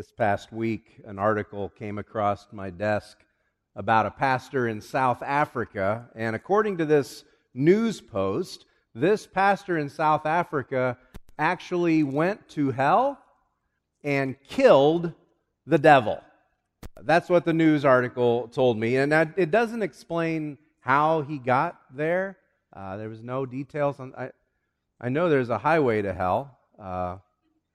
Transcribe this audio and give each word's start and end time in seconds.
This 0.00 0.12
past 0.12 0.50
week, 0.50 1.02
an 1.04 1.18
article 1.18 1.68
came 1.68 1.98
across 1.98 2.46
my 2.52 2.70
desk 2.70 3.18
about 3.76 4.06
a 4.06 4.10
pastor 4.10 4.66
in 4.66 4.80
South 4.80 5.22
Africa. 5.22 6.08
And 6.14 6.34
according 6.34 6.78
to 6.78 6.86
this 6.86 7.22
news 7.52 8.00
post, 8.00 8.64
this 8.94 9.26
pastor 9.26 9.76
in 9.76 9.90
South 9.90 10.24
Africa 10.24 10.96
actually 11.38 12.02
went 12.02 12.48
to 12.48 12.70
hell 12.70 13.18
and 14.02 14.42
killed 14.48 15.12
the 15.66 15.76
devil. 15.76 16.24
That's 17.02 17.28
what 17.28 17.44
the 17.44 17.52
news 17.52 17.84
article 17.84 18.48
told 18.48 18.78
me. 18.78 18.96
And 18.96 19.12
it 19.36 19.50
doesn't 19.50 19.82
explain 19.82 20.56
how 20.80 21.20
he 21.20 21.36
got 21.36 21.78
there. 21.94 22.38
Uh, 22.74 22.96
there 22.96 23.10
was 23.10 23.22
no 23.22 23.44
details 23.44 24.00
on. 24.00 24.14
I, 24.16 24.30
I 24.98 25.10
know 25.10 25.28
there's 25.28 25.50
a 25.50 25.58
highway 25.58 26.00
to 26.00 26.14
hell. 26.14 26.56
Uh, 26.78 27.18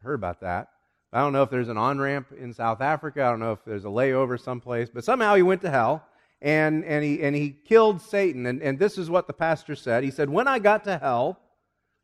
heard 0.01 0.15
about 0.15 0.41
that. 0.41 0.69
I 1.13 1.19
don't 1.19 1.33
know 1.33 1.43
if 1.43 1.49
there's 1.49 1.69
an 1.69 1.77
on 1.77 1.99
ramp 1.99 2.27
in 2.37 2.53
South 2.53 2.81
Africa. 2.81 3.23
I 3.23 3.29
don't 3.29 3.39
know 3.39 3.53
if 3.53 3.63
there's 3.65 3.85
a 3.85 3.89
layover 3.89 4.39
someplace, 4.39 4.89
but 4.93 5.03
somehow 5.03 5.35
he 5.35 5.41
went 5.41 5.61
to 5.61 5.69
hell 5.69 6.05
and, 6.41 6.83
and, 6.85 7.03
he, 7.03 7.23
and 7.23 7.35
he 7.35 7.51
killed 7.51 8.01
Satan. 8.01 8.45
And, 8.45 8.61
and 8.61 8.77
this 8.77 8.97
is 8.97 9.09
what 9.09 9.27
the 9.27 9.33
pastor 9.33 9.75
said. 9.75 10.03
He 10.03 10.11
said, 10.11 10.29
When 10.29 10.47
I 10.47 10.59
got 10.59 10.83
to 10.85 10.97
hell, 10.97 11.39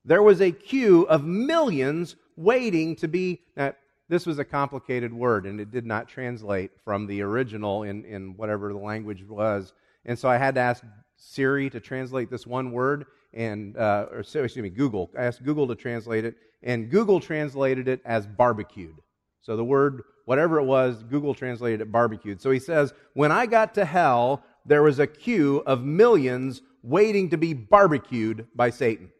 there 0.05 0.23
was 0.23 0.41
a 0.41 0.51
queue 0.51 1.03
of 1.03 1.25
millions 1.25 2.15
waiting 2.35 2.95
to 2.97 3.07
be. 3.07 3.41
Now, 3.55 3.73
this 4.09 4.25
was 4.25 4.39
a 4.39 4.45
complicated 4.45 5.13
word, 5.13 5.45
and 5.45 5.61
it 5.61 5.71
did 5.71 5.85
not 5.85 6.09
translate 6.09 6.71
from 6.83 7.07
the 7.07 7.21
original 7.21 7.83
in, 7.83 8.03
in 8.03 8.35
whatever 8.35 8.73
the 8.73 8.79
language 8.79 9.23
was. 9.23 9.73
And 10.05 10.17
so 10.17 10.27
I 10.27 10.37
had 10.37 10.55
to 10.55 10.61
ask 10.61 10.83
Siri 11.15 11.69
to 11.69 11.79
translate 11.79 12.29
this 12.29 12.47
one 12.47 12.71
word, 12.71 13.05
and 13.33 13.77
uh, 13.77 14.07
or 14.11 14.19
excuse 14.19 14.57
me, 14.57 14.69
Google. 14.69 15.09
I 15.17 15.23
asked 15.23 15.43
Google 15.43 15.67
to 15.67 15.75
translate 15.75 16.25
it, 16.25 16.35
and 16.63 16.89
Google 16.89 17.19
translated 17.19 17.87
it 17.87 18.01
as 18.05 18.27
barbecued. 18.27 18.95
So 19.41 19.57
the 19.57 19.63
word, 19.63 20.03
whatever 20.25 20.59
it 20.59 20.65
was, 20.65 21.03
Google 21.03 21.33
translated 21.33 21.81
it 21.81 21.91
barbecued. 21.91 22.41
So 22.41 22.51
he 22.51 22.59
says, 22.59 22.93
When 23.13 23.31
I 23.31 23.45
got 23.45 23.73
to 23.75 23.85
hell, 23.85 24.43
there 24.65 24.83
was 24.83 24.99
a 24.99 25.07
queue 25.07 25.63
of 25.65 25.83
millions 25.83 26.61
waiting 26.83 27.29
to 27.29 27.37
be 27.37 27.53
barbecued 27.53 28.47
by 28.55 28.69
Satan. 28.69 29.11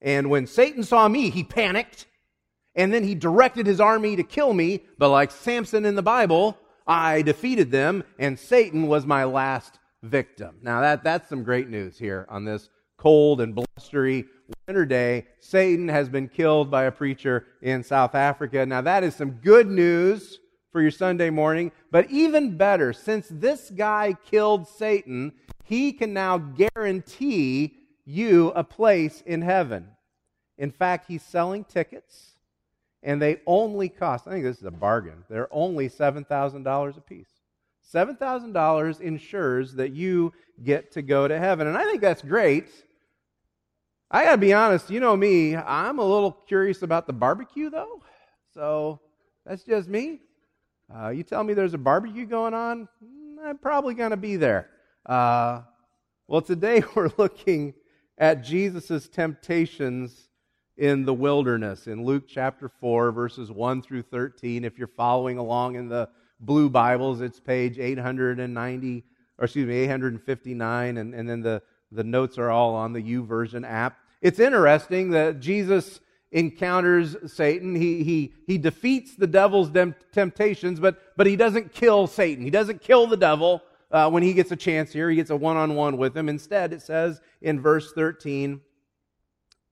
And 0.00 0.30
when 0.30 0.46
Satan 0.46 0.82
saw 0.82 1.08
me, 1.08 1.30
he 1.30 1.44
panicked, 1.44 2.06
and 2.74 2.92
then 2.92 3.04
he 3.04 3.14
directed 3.14 3.66
his 3.66 3.80
army 3.80 4.16
to 4.16 4.22
kill 4.22 4.52
me. 4.52 4.84
But 4.98 5.10
like 5.10 5.30
Samson 5.30 5.84
in 5.84 5.94
the 5.94 6.02
Bible, 6.02 6.58
I 6.86 7.22
defeated 7.22 7.70
them, 7.70 8.02
and 8.18 8.38
Satan 8.38 8.88
was 8.88 9.06
my 9.06 9.24
last 9.24 9.78
victim. 10.02 10.56
Now, 10.62 10.80
that, 10.80 11.04
that's 11.04 11.28
some 11.28 11.44
great 11.44 11.68
news 11.68 11.98
here 11.98 12.26
on 12.28 12.44
this 12.44 12.68
cold 13.02 13.40
and 13.40 13.52
blustery 13.52 14.24
winter 14.68 14.86
day, 14.86 15.26
Satan 15.40 15.88
has 15.88 16.08
been 16.08 16.28
killed 16.28 16.70
by 16.70 16.84
a 16.84 16.92
preacher 16.92 17.46
in 17.60 17.82
South 17.82 18.14
Africa. 18.14 18.64
Now, 18.64 18.80
that 18.82 19.02
is 19.02 19.16
some 19.16 19.32
good 19.32 19.66
news 19.66 20.38
for 20.70 20.80
your 20.80 20.92
Sunday 20.92 21.28
morning, 21.28 21.72
but 21.90 22.08
even 22.12 22.56
better, 22.56 22.92
since 22.92 23.26
this 23.28 23.70
guy 23.70 24.14
killed 24.30 24.68
Satan, 24.68 25.32
he 25.64 25.92
can 25.92 26.14
now 26.14 26.38
guarantee 26.38 27.74
you 28.04 28.52
a 28.54 28.62
place 28.62 29.20
in 29.26 29.42
heaven. 29.42 29.88
In 30.56 30.70
fact, 30.70 31.08
he's 31.08 31.24
selling 31.24 31.64
tickets, 31.64 32.36
and 33.02 33.20
they 33.20 33.40
only 33.48 33.88
cost, 33.88 34.28
I 34.28 34.30
think 34.30 34.44
this 34.44 34.58
is 34.58 34.64
a 34.64 34.70
bargain, 34.70 35.24
they're 35.28 35.52
only 35.52 35.88
$7,000 35.88 36.96
a 36.96 37.00
piece. 37.00 37.26
$7,000 37.92 39.00
ensures 39.00 39.74
that 39.74 39.90
you 39.90 40.32
get 40.62 40.92
to 40.92 41.02
go 41.02 41.26
to 41.26 41.36
heaven. 41.36 41.66
And 41.66 41.76
I 41.76 41.84
think 41.84 42.00
that's 42.00 42.22
great 42.22 42.68
I 44.14 44.24
got 44.24 44.32
to 44.32 44.36
be 44.36 44.52
honest, 44.52 44.90
you 44.90 45.00
know 45.00 45.16
me, 45.16 45.56
I'm 45.56 45.98
a 45.98 46.04
little 46.04 46.32
curious 46.32 46.82
about 46.82 47.06
the 47.06 47.14
barbecue, 47.14 47.70
though. 47.70 48.02
So 48.52 49.00
that's 49.46 49.62
just 49.62 49.88
me. 49.88 50.20
Uh, 50.94 51.08
you 51.08 51.22
tell 51.22 51.42
me 51.42 51.54
there's 51.54 51.72
a 51.72 51.78
barbecue 51.78 52.26
going 52.26 52.52
on, 52.52 52.86
mm, 53.02 53.36
I'm 53.42 53.56
probably 53.56 53.94
going 53.94 54.10
to 54.10 54.18
be 54.18 54.36
there. 54.36 54.68
Uh, 55.06 55.62
well, 56.28 56.42
today 56.42 56.82
we're 56.94 57.10
looking 57.16 57.72
at 58.18 58.44
Jesus' 58.44 59.08
temptations 59.08 60.28
in 60.76 61.06
the 61.06 61.14
wilderness 61.14 61.86
in 61.86 62.04
Luke 62.04 62.24
chapter 62.28 62.68
4, 62.68 63.12
verses 63.12 63.50
1 63.50 63.80
through 63.80 64.02
13. 64.02 64.62
If 64.66 64.76
you're 64.76 64.88
following 64.88 65.38
along 65.38 65.76
in 65.76 65.88
the 65.88 66.10
blue 66.38 66.68
Bibles, 66.68 67.22
it's 67.22 67.40
page 67.40 67.78
890, 67.78 69.04
or 69.38 69.44
excuse 69.46 69.66
me, 69.66 69.76
859, 69.76 70.98
and, 70.98 71.14
and 71.14 71.26
then 71.26 71.40
the, 71.40 71.62
the 71.90 72.04
notes 72.04 72.36
are 72.36 72.50
all 72.50 72.74
on 72.74 72.92
the 72.92 73.02
YouVersion 73.02 73.66
app. 73.66 73.96
It's 74.22 74.38
interesting 74.38 75.10
that 75.10 75.40
Jesus 75.40 76.00
encounters 76.30 77.16
Satan. 77.26 77.74
He, 77.74 78.04
he, 78.04 78.32
he 78.46 78.56
defeats 78.56 79.16
the 79.16 79.26
devil's 79.26 79.70
temptations, 80.12 80.80
but, 80.80 81.16
but 81.16 81.26
he 81.26 81.36
doesn't 81.36 81.74
kill 81.74 82.06
Satan. 82.06 82.42
He 82.42 82.50
doesn't 82.50 82.80
kill 82.80 83.06
the 83.06 83.16
devil 83.16 83.62
uh, 83.90 84.08
when 84.08 84.22
he 84.22 84.32
gets 84.32 84.50
a 84.52 84.56
chance 84.56 84.92
here. 84.92 85.10
He 85.10 85.16
gets 85.16 85.30
a 85.30 85.36
one 85.36 85.56
on 85.56 85.74
one 85.74 85.98
with 85.98 86.16
him. 86.16 86.28
Instead, 86.28 86.72
it 86.72 86.82
says 86.82 87.20
in 87.42 87.60
verse 87.60 87.92
13, 87.92 88.60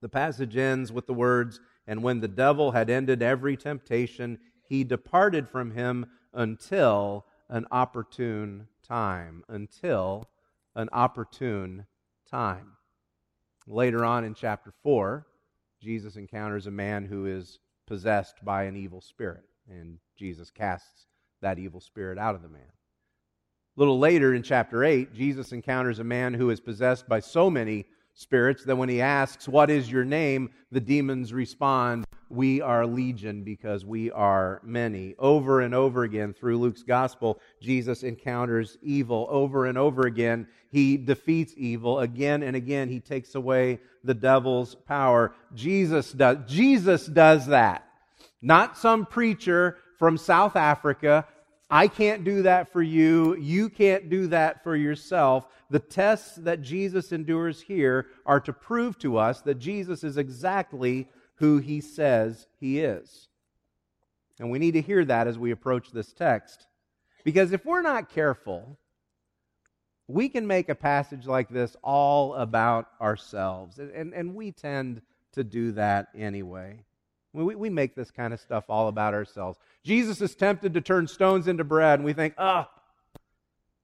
the 0.01 0.09
passage 0.09 0.57
ends 0.57 0.91
with 0.91 1.07
the 1.07 1.13
words, 1.13 1.59
And 1.87 2.03
when 2.03 2.19
the 2.19 2.27
devil 2.27 2.71
had 2.71 2.89
ended 2.89 3.23
every 3.23 3.55
temptation, 3.55 4.37
he 4.63 4.83
departed 4.83 5.49
from 5.49 5.71
him 5.71 6.07
until 6.33 7.25
an 7.49 7.65
opportune 7.71 8.67
time. 8.87 9.43
Until 9.47 10.29
an 10.75 10.89
opportune 10.91 11.85
time. 12.29 12.73
Later 13.67 14.03
on 14.03 14.23
in 14.23 14.33
chapter 14.33 14.73
4, 14.83 15.25
Jesus 15.81 16.15
encounters 16.15 16.67
a 16.67 16.71
man 16.71 17.05
who 17.05 17.25
is 17.25 17.59
possessed 17.87 18.43
by 18.43 18.63
an 18.63 18.75
evil 18.75 19.01
spirit, 19.01 19.43
and 19.69 19.97
Jesus 20.17 20.49
casts 20.49 21.07
that 21.41 21.59
evil 21.59 21.79
spirit 21.79 22.17
out 22.17 22.35
of 22.35 22.41
the 22.41 22.49
man. 22.49 22.61
A 23.75 23.79
little 23.79 23.99
later 23.99 24.33
in 24.33 24.43
chapter 24.43 24.83
8, 24.83 25.13
Jesus 25.13 25.51
encounters 25.51 25.99
a 25.99 26.03
man 26.03 26.33
who 26.33 26.49
is 26.49 26.59
possessed 26.59 27.07
by 27.07 27.19
so 27.19 27.49
many 27.49 27.85
spirits 28.13 28.63
that 28.65 28.75
when 28.75 28.89
he 28.89 29.01
asks, 29.01 29.47
What 29.47 29.69
is 29.69 29.91
your 29.91 30.03
name? 30.03 30.49
the 30.71 30.79
demons 30.79 31.33
respond, 31.33 32.05
We 32.31 32.61
are 32.61 32.85
legion 32.85 33.43
because 33.43 33.85
we 33.85 34.09
are 34.11 34.61
many. 34.63 35.15
Over 35.19 35.61
and 35.61 35.75
over 35.75 36.03
again 36.03 36.33
through 36.33 36.59
Luke's 36.59 36.83
gospel, 36.83 37.39
Jesus 37.61 38.03
encounters 38.03 38.77
evil. 38.81 39.27
Over 39.29 39.65
and 39.65 39.77
over 39.77 40.07
again, 40.07 40.47
he 40.71 40.97
defeats 40.97 41.53
evil. 41.57 41.99
Again 41.99 42.43
and 42.43 42.55
again, 42.55 42.89
he 42.89 42.99
takes 42.99 43.35
away 43.35 43.79
the 44.03 44.13
devil's 44.13 44.75
power. 44.75 45.33
Jesus 45.53 46.11
does, 46.11 46.37
Jesus 46.47 47.05
does 47.05 47.47
that. 47.47 47.87
Not 48.41 48.77
some 48.77 49.05
preacher 49.05 49.77
from 49.99 50.17
South 50.17 50.55
Africa 50.55 51.27
I 51.71 51.87
can't 51.87 52.25
do 52.25 52.41
that 52.41 52.73
for 52.73 52.81
you. 52.81 53.37
You 53.37 53.69
can't 53.69 54.09
do 54.09 54.27
that 54.27 54.61
for 54.61 54.75
yourself. 54.75 55.47
The 55.69 55.79
tests 55.79 56.35
that 56.35 56.61
Jesus 56.61 57.13
endures 57.13 57.61
here 57.61 58.07
are 58.25 58.41
to 58.41 58.51
prove 58.51 58.99
to 58.99 59.15
us 59.15 59.39
that 59.43 59.57
Jesus 59.57 60.03
is 60.03 60.17
exactly 60.17 61.07
who 61.41 61.57
he 61.57 61.81
says 61.81 62.45
he 62.59 62.79
is. 62.79 63.27
And 64.39 64.51
we 64.51 64.59
need 64.59 64.73
to 64.73 64.81
hear 64.81 65.03
that 65.05 65.25
as 65.25 65.39
we 65.39 65.49
approach 65.49 65.89
this 65.91 66.13
text. 66.13 66.67
Because 67.23 67.51
if 67.51 67.65
we're 67.65 67.81
not 67.81 68.09
careful, 68.09 68.77
we 70.07 70.29
can 70.29 70.45
make 70.45 70.69
a 70.69 70.75
passage 70.75 71.25
like 71.25 71.49
this 71.49 71.75
all 71.83 72.35
about 72.35 72.89
ourselves. 73.01 73.79
And, 73.79 74.13
and, 74.13 74.35
we 74.35 74.51
tend 74.51 75.01
to 75.31 75.43
do 75.43 75.71
that 75.71 76.09
anyway. 76.15 76.83
We, 77.33 77.55
we 77.55 77.69
make 77.71 77.95
this 77.95 78.11
kind 78.11 78.35
of 78.35 78.39
stuff 78.39 78.65
all 78.69 78.87
about 78.87 79.15
ourselves. 79.15 79.57
Jesus 79.83 80.21
is 80.21 80.35
tempted 80.35 80.75
to 80.75 80.81
turn 80.81 81.07
stones 81.07 81.47
into 81.47 81.63
bread, 81.63 81.97
and 81.99 82.05
we 82.05 82.13
think, 82.13 82.35
ah, 82.37 82.69
oh, 82.69 83.21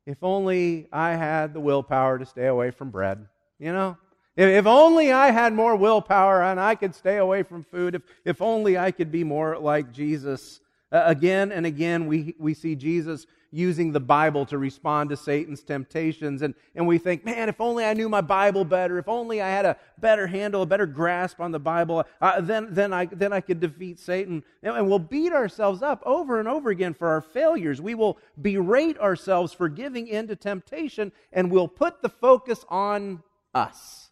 if 0.06 0.24
only 0.24 0.88
I 0.94 1.16
had 1.16 1.56
the 1.56 1.60
willpower 1.60 2.20
to 2.20 2.26
stay 2.26 2.46
away 2.46 2.70
from 2.70 2.92
bread. 2.92 3.28
You 3.58 3.74
know? 3.74 3.98
If, 4.38 4.68
only 4.68 5.12
I 5.12 5.32
had 5.32 5.54
more 5.54 5.76
willpower 5.76 6.44
and 6.44 6.60
I 6.60 6.76
could 6.76 6.94
stay 6.94 7.18
away 7.18 7.42
from 7.42 7.64
food. 7.64 7.96
If, 7.96 8.04
if 8.24 8.42
only 8.42 8.78
I 8.78 8.92
could 8.92 9.12
be 9.12 9.24
more 9.24 9.58
like 9.58 9.92
Jesus. 9.92 10.62
Uh, 10.92 11.04
again 11.06 11.52
and 11.52 11.66
again, 11.66 12.06
we, 12.06 12.36
we 12.40 12.54
see 12.54 12.76
Jesus 12.76 13.26
using 13.52 13.92
the 13.92 14.00
Bible 14.00 14.46
to 14.46 14.58
respond 14.58 15.10
to 15.10 15.18
Satan's 15.18 15.64
temptations. 15.64 16.44
And, 16.44 16.54
and 16.76 16.86
we 16.86 16.98
think, 16.98 17.26
man, 17.26 17.50
if 17.50 17.60
only 17.60 17.84
I 17.84 17.94
knew 17.94 18.10
my 18.10 18.22
Bible 18.22 18.64
better, 18.64 19.00
if 19.00 19.08
only 19.08 19.42
I 19.42 19.50
had 19.50 19.66
a 19.66 19.78
better 20.00 20.28
handle, 20.28 20.62
a 20.62 20.66
better 20.66 20.86
grasp 20.86 21.40
on 21.40 21.52
the 21.52 21.60
Bible, 21.60 22.04
uh, 22.22 22.40
then, 22.40 22.68
then, 22.72 22.94
I, 22.94 23.06
then 23.06 23.34
I 23.34 23.42
could 23.42 23.60
defeat 23.60 24.00
Satan. 24.00 24.44
And 24.62 24.88
we'll 24.88 25.00
beat 25.00 25.34
ourselves 25.34 25.82
up 25.82 26.04
over 26.06 26.40
and 26.40 26.48
over 26.48 26.70
again 26.70 26.94
for 26.94 27.08
our 27.08 27.22
failures. 27.22 27.82
We 27.82 27.96
will 27.96 28.20
berate 28.40 29.00
ourselves 29.00 29.52
for 29.52 29.68
giving 29.68 30.08
in 30.08 30.28
to 30.28 30.36
temptation, 30.36 31.12
and 31.34 31.50
we'll 31.50 31.68
put 31.68 32.02
the 32.02 32.10
focus 32.10 32.64
on 32.70 33.24
us. 33.56 34.07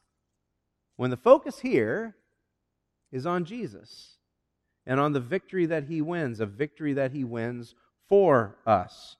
When 0.97 1.09
the 1.09 1.17
focus 1.17 1.59
here 1.59 2.15
is 3.11 3.25
on 3.25 3.45
Jesus 3.45 4.17
and 4.85 4.99
on 4.99 5.13
the 5.13 5.19
victory 5.19 5.65
that 5.65 5.85
he 5.85 6.01
wins, 6.01 6.39
a 6.39 6.45
victory 6.45 6.93
that 6.93 7.11
he 7.11 7.23
wins 7.23 7.75
for 8.07 8.57
us. 8.65 9.17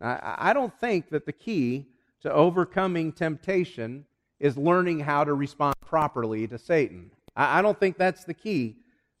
I 0.00 0.52
don't 0.52 0.78
think 0.80 1.10
that 1.10 1.26
the 1.26 1.32
key 1.32 1.86
to 2.22 2.32
overcoming 2.32 3.12
temptation 3.12 4.06
is 4.38 4.56
learning 4.56 5.00
how 5.00 5.24
to 5.24 5.34
respond 5.34 5.74
properly 5.84 6.46
to 6.48 6.58
Satan. 6.58 7.10
I 7.36 7.60
don't 7.62 7.78
think 7.78 7.98
that's 7.98 8.24
the 8.24 8.34
key. 8.34 8.76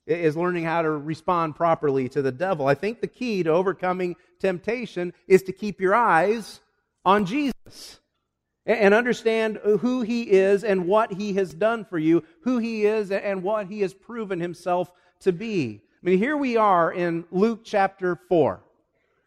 is 0.06 0.36
learning 0.36 0.64
how 0.64 0.82
to 0.82 0.90
respond 0.90 1.54
properly 1.54 2.08
to 2.08 2.22
the 2.22 2.32
devil. 2.32 2.66
I 2.66 2.74
think 2.74 3.00
the 3.00 3.06
key 3.06 3.42
to 3.42 3.50
overcoming 3.50 4.16
temptation 4.38 5.12
is 5.28 5.42
to 5.44 5.52
keep 5.52 5.80
your 5.80 5.94
eyes 5.94 6.60
on 7.04 7.26
Jesus 7.26 8.00
and 8.66 8.94
understand 8.94 9.58
who 9.62 10.02
he 10.02 10.22
is 10.30 10.64
and 10.64 10.86
what 10.86 11.12
he 11.12 11.32
has 11.34 11.54
done 11.54 11.84
for 11.84 11.98
you, 11.98 12.22
who 12.42 12.58
he 12.58 12.84
is 12.84 13.10
and 13.10 13.42
what 13.42 13.66
he 13.66 13.80
has 13.80 13.94
proven 13.94 14.40
himself 14.40 14.90
to 15.20 15.32
be. 15.32 15.82
I 16.02 16.06
mean, 16.06 16.18
here 16.18 16.36
we 16.36 16.56
are 16.56 16.92
in 16.92 17.24
Luke 17.30 17.60
chapter 17.64 18.16
4. 18.28 18.62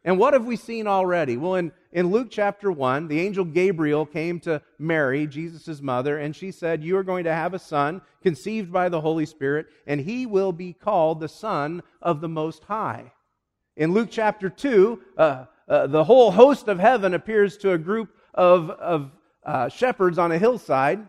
And 0.06 0.20
what 0.20 0.34
have 0.34 0.46
we 0.46 0.56
seen 0.56 0.86
already? 0.86 1.38
Well, 1.38 1.56
in, 1.56 1.72
in 1.94 2.12
Luke 2.12 2.28
chapter 2.30 2.72
1, 2.72 3.08
the 3.08 3.22
angel 3.22 3.46
Gabriel 3.46 4.06
came 4.06 4.40
to 4.42 4.62
Mary, 4.78 5.26
Jesus' 5.28 5.82
mother, 5.82 6.18
and 6.18 6.36
she 6.36 6.52
said, 6.52 6.84
You 6.84 6.98
are 6.98 7.04
going 7.04 7.24
to 7.24 7.34
have 7.34 7.54
a 7.54 7.60
son 7.60 8.02
conceived 8.22 8.72
by 8.72 8.90
the 8.90 9.00
Holy 9.00 9.26
Spirit, 9.26 9.68
and 9.88 10.02
he 10.02 10.26
will 10.26 10.52
be 10.52 10.74
called 10.74 11.20
the 11.20 11.30
Son 11.30 11.82
of 12.02 12.20
the 12.20 12.28
Most 12.28 12.66
High. 12.66 13.14
In 13.78 13.94
Luke 13.94 14.10
chapter 14.12 14.50
2, 14.50 15.02
uh, 15.18 15.46
uh, 15.68 15.88
the 15.88 16.04
whole 16.04 16.32
host 16.32 16.68
of 16.68 16.80
heaven 16.80 17.14
appears 17.14 17.58
to 17.58 17.72
a 17.72 17.78
group 17.78 18.10
of, 18.34 18.70
of 18.72 19.12
uh, 19.46 19.70
shepherds 19.70 20.18
on 20.18 20.32
a 20.32 20.38
hillside. 20.38 21.08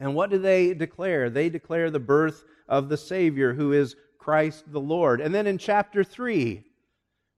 And 0.00 0.14
what 0.14 0.30
do 0.30 0.38
they 0.38 0.74
declare? 0.74 1.28
They 1.30 1.48
declare 1.48 1.90
the 1.90 1.98
birth 1.98 2.44
of 2.68 2.88
the 2.88 2.96
Savior, 2.96 3.54
who 3.54 3.72
is 3.72 3.96
Christ 4.18 4.70
the 4.70 4.80
Lord. 4.80 5.20
And 5.20 5.34
then 5.34 5.46
in 5.46 5.58
chapter 5.58 6.04
3, 6.04 6.64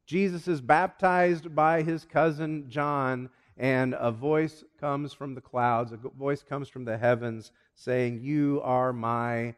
Jesus 0.06 0.48
is 0.48 0.60
baptized 0.60 1.54
by 1.54 1.82
his 1.82 2.04
cousin 2.04 2.68
John, 2.68 3.30
and 3.56 3.94
a 3.98 4.10
voice 4.10 4.64
comes 4.78 5.12
from 5.12 5.34
the 5.34 5.40
clouds, 5.40 5.92
a 5.92 5.96
voice 5.96 6.42
comes 6.42 6.68
from 6.68 6.84
the 6.84 6.98
heavens 6.98 7.52
saying, 7.74 8.20
You 8.20 8.60
are 8.64 8.92
my 8.92 9.54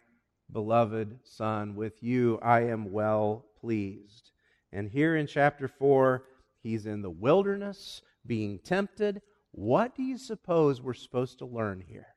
beloved 0.52 1.18
Son. 1.24 1.74
With 1.74 2.02
you 2.02 2.38
I 2.42 2.60
am 2.64 2.92
well 2.92 3.46
pleased. 3.60 4.30
And 4.72 4.88
here 4.88 5.16
in 5.16 5.26
chapter 5.26 5.68
4, 5.68 6.24
he's 6.62 6.86
in 6.86 7.02
the 7.02 7.10
wilderness 7.10 8.02
being 8.26 8.58
tempted 8.58 9.22
what 9.52 9.94
do 9.94 10.02
you 10.02 10.18
suppose 10.18 10.80
we're 10.80 10.94
supposed 10.94 11.38
to 11.38 11.46
learn 11.46 11.80
here? 11.86 12.08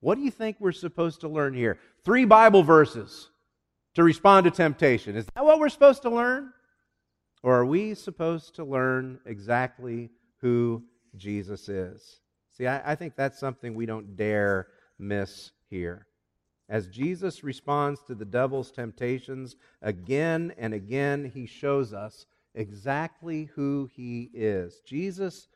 What 0.00 0.14
do 0.14 0.22
you 0.22 0.30
think 0.30 0.56
we're 0.60 0.72
supposed 0.72 1.20
to 1.22 1.28
learn 1.28 1.54
here? 1.54 1.78
Three 2.04 2.24
Bible 2.24 2.62
verses 2.62 3.30
to 3.94 4.04
respond 4.04 4.44
to 4.44 4.50
temptation. 4.50 5.16
Is 5.16 5.26
that 5.34 5.44
what 5.44 5.58
we're 5.58 5.68
supposed 5.68 6.02
to 6.02 6.10
learn? 6.10 6.52
Or 7.42 7.56
are 7.56 7.66
we 7.66 7.94
supposed 7.94 8.54
to 8.56 8.64
learn 8.64 9.18
exactly 9.26 10.10
who 10.40 10.84
Jesus 11.16 11.68
is? 11.68 12.20
See, 12.56 12.66
I, 12.66 12.92
I 12.92 12.94
think 12.94 13.16
that's 13.16 13.38
something 13.38 13.74
we 13.74 13.86
don't 13.86 14.16
dare 14.16 14.68
miss 14.98 15.52
here. 15.68 16.06
As 16.68 16.86
Jesus 16.88 17.42
responds 17.42 18.02
to 18.02 18.14
the 18.14 18.24
devil's 18.24 18.70
temptations 18.70 19.56
again 19.80 20.52
and 20.58 20.74
again, 20.74 21.30
he 21.32 21.46
shows 21.46 21.92
us 21.94 22.26
exactly 22.54 23.44
who 23.54 23.88
he 23.94 24.30
is. 24.34 24.80
Jesus 24.84 25.48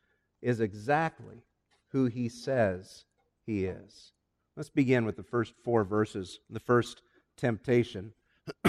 is 0.43 0.59
exactly 0.59 1.43
who 1.89 2.05
he 2.05 2.29
says 2.29 3.05
he 3.45 3.65
is. 3.65 4.11
Let's 4.55 4.69
begin 4.69 5.05
with 5.05 5.15
the 5.15 5.23
first 5.23 5.53
four 5.63 5.83
verses, 5.83 6.39
the 6.49 6.59
first 6.59 7.01
temptation. 7.37 8.13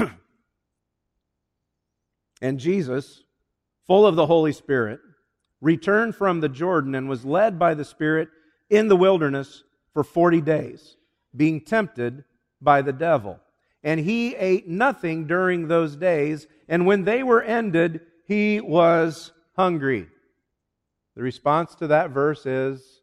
and 2.41 2.59
Jesus, 2.59 3.23
full 3.87 4.07
of 4.07 4.17
the 4.17 4.27
Holy 4.27 4.53
Spirit, 4.53 5.01
returned 5.61 6.15
from 6.15 6.41
the 6.41 6.49
Jordan 6.49 6.95
and 6.95 7.09
was 7.09 7.25
led 7.25 7.59
by 7.59 7.75
the 7.75 7.85
Spirit 7.85 8.29
in 8.71 8.89
the 8.89 8.97
wilderness 8.97 9.65
for 9.93 10.05
40 10.05 10.41
days, 10.41 10.97
being 11.35 11.61
tempted 11.61 12.25
by 12.61 12.83
the 12.83 12.93
devil. 12.93 13.41
And 13.83 14.01
he 14.01 14.35
ate 14.37 14.67
nothing 14.67 15.27
during 15.27 15.69
those 15.69 15.97
days, 15.97 16.47
and 16.69 16.87
when 16.87 17.05
they 17.05 17.23
were 17.23 17.43
ended, 17.43 18.01
he 18.27 18.61
was 18.61 19.33
hungry. 19.57 20.09
The 21.17 21.23
response 21.23 21.75
to 21.77 21.87
that 21.89 22.11
verse 22.11 22.45
is, 22.45 23.03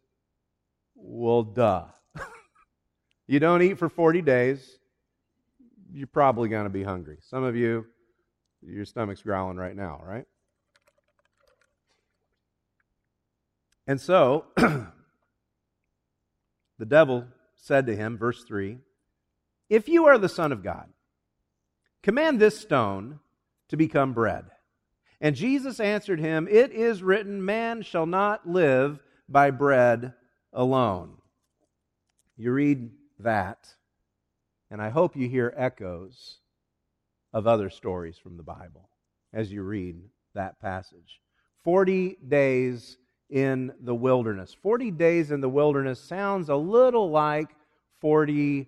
well, 0.95 1.43
duh. 1.43 1.85
you 3.27 3.39
don't 3.39 3.61
eat 3.61 3.77
for 3.77 3.89
40 3.89 4.21
days, 4.21 4.79
you're 5.93 6.07
probably 6.07 6.49
going 6.49 6.65
to 6.65 6.69
be 6.69 6.83
hungry. 6.83 7.17
Some 7.21 7.43
of 7.43 7.55
you, 7.55 7.85
your 8.61 8.85
stomach's 8.85 9.21
growling 9.21 9.57
right 9.57 9.75
now, 9.75 10.01
right? 10.05 10.25
And 13.87 13.99
so, 13.99 14.45
the 14.57 14.85
devil 16.85 17.27
said 17.55 17.85
to 17.87 17.95
him, 17.95 18.17
verse 18.17 18.43
3, 18.43 18.77
If 19.69 19.87
you 19.87 20.05
are 20.05 20.17
the 20.17 20.29
Son 20.29 20.51
of 20.51 20.63
God, 20.63 20.89
command 22.03 22.39
this 22.39 22.59
stone 22.59 23.19
to 23.69 23.77
become 23.77 24.13
bread. 24.13 24.45
And 25.21 25.35
Jesus 25.35 25.79
answered 25.79 26.19
him, 26.19 26.47
It 26.49 26.71
is 26.71 27.03
written, 27.03 27.45
Man 27.45 27.83
shall 27.83 28.07
not 28.07 28.49
live 28.49 28.99
by 29.29 29.51
bread 29.51 30.13
alone. 30.51 31.13
You 32.35 32.51
read 32.51 32.89
that, 33.19 33.69
and 34.71 34.81
I 34.81 34.89
hope 34.89 35.15
you 35.15 35.29
hear 35.29 35.53
echoes 35.55 36.39
of 37.33 37.45
other 37.45 37.69
stories 37.69 38.17
from 38.17 38.35
the 38.35 38.43
Bible 38.43 38.89
as 39.31 39.51
you 39.51 39.61
read 39.61 40.01
that 40.33 40.59
passage. 40.59 41.21
40 41.63 42.17
days 42.27 42.97
in 43.29 43.71
the 43.79 43.93
wilderness. 43.93 44.55
40 44.59 44.89
days 44.89 45.29
in 45.29 45.39
the 45.39 45.47
wilderness 45.47 45.99
sounds 45.99 46.49
a 46.49 46.55
little 46.55 47.11
like 47.11 47.49
40 47.99 48.67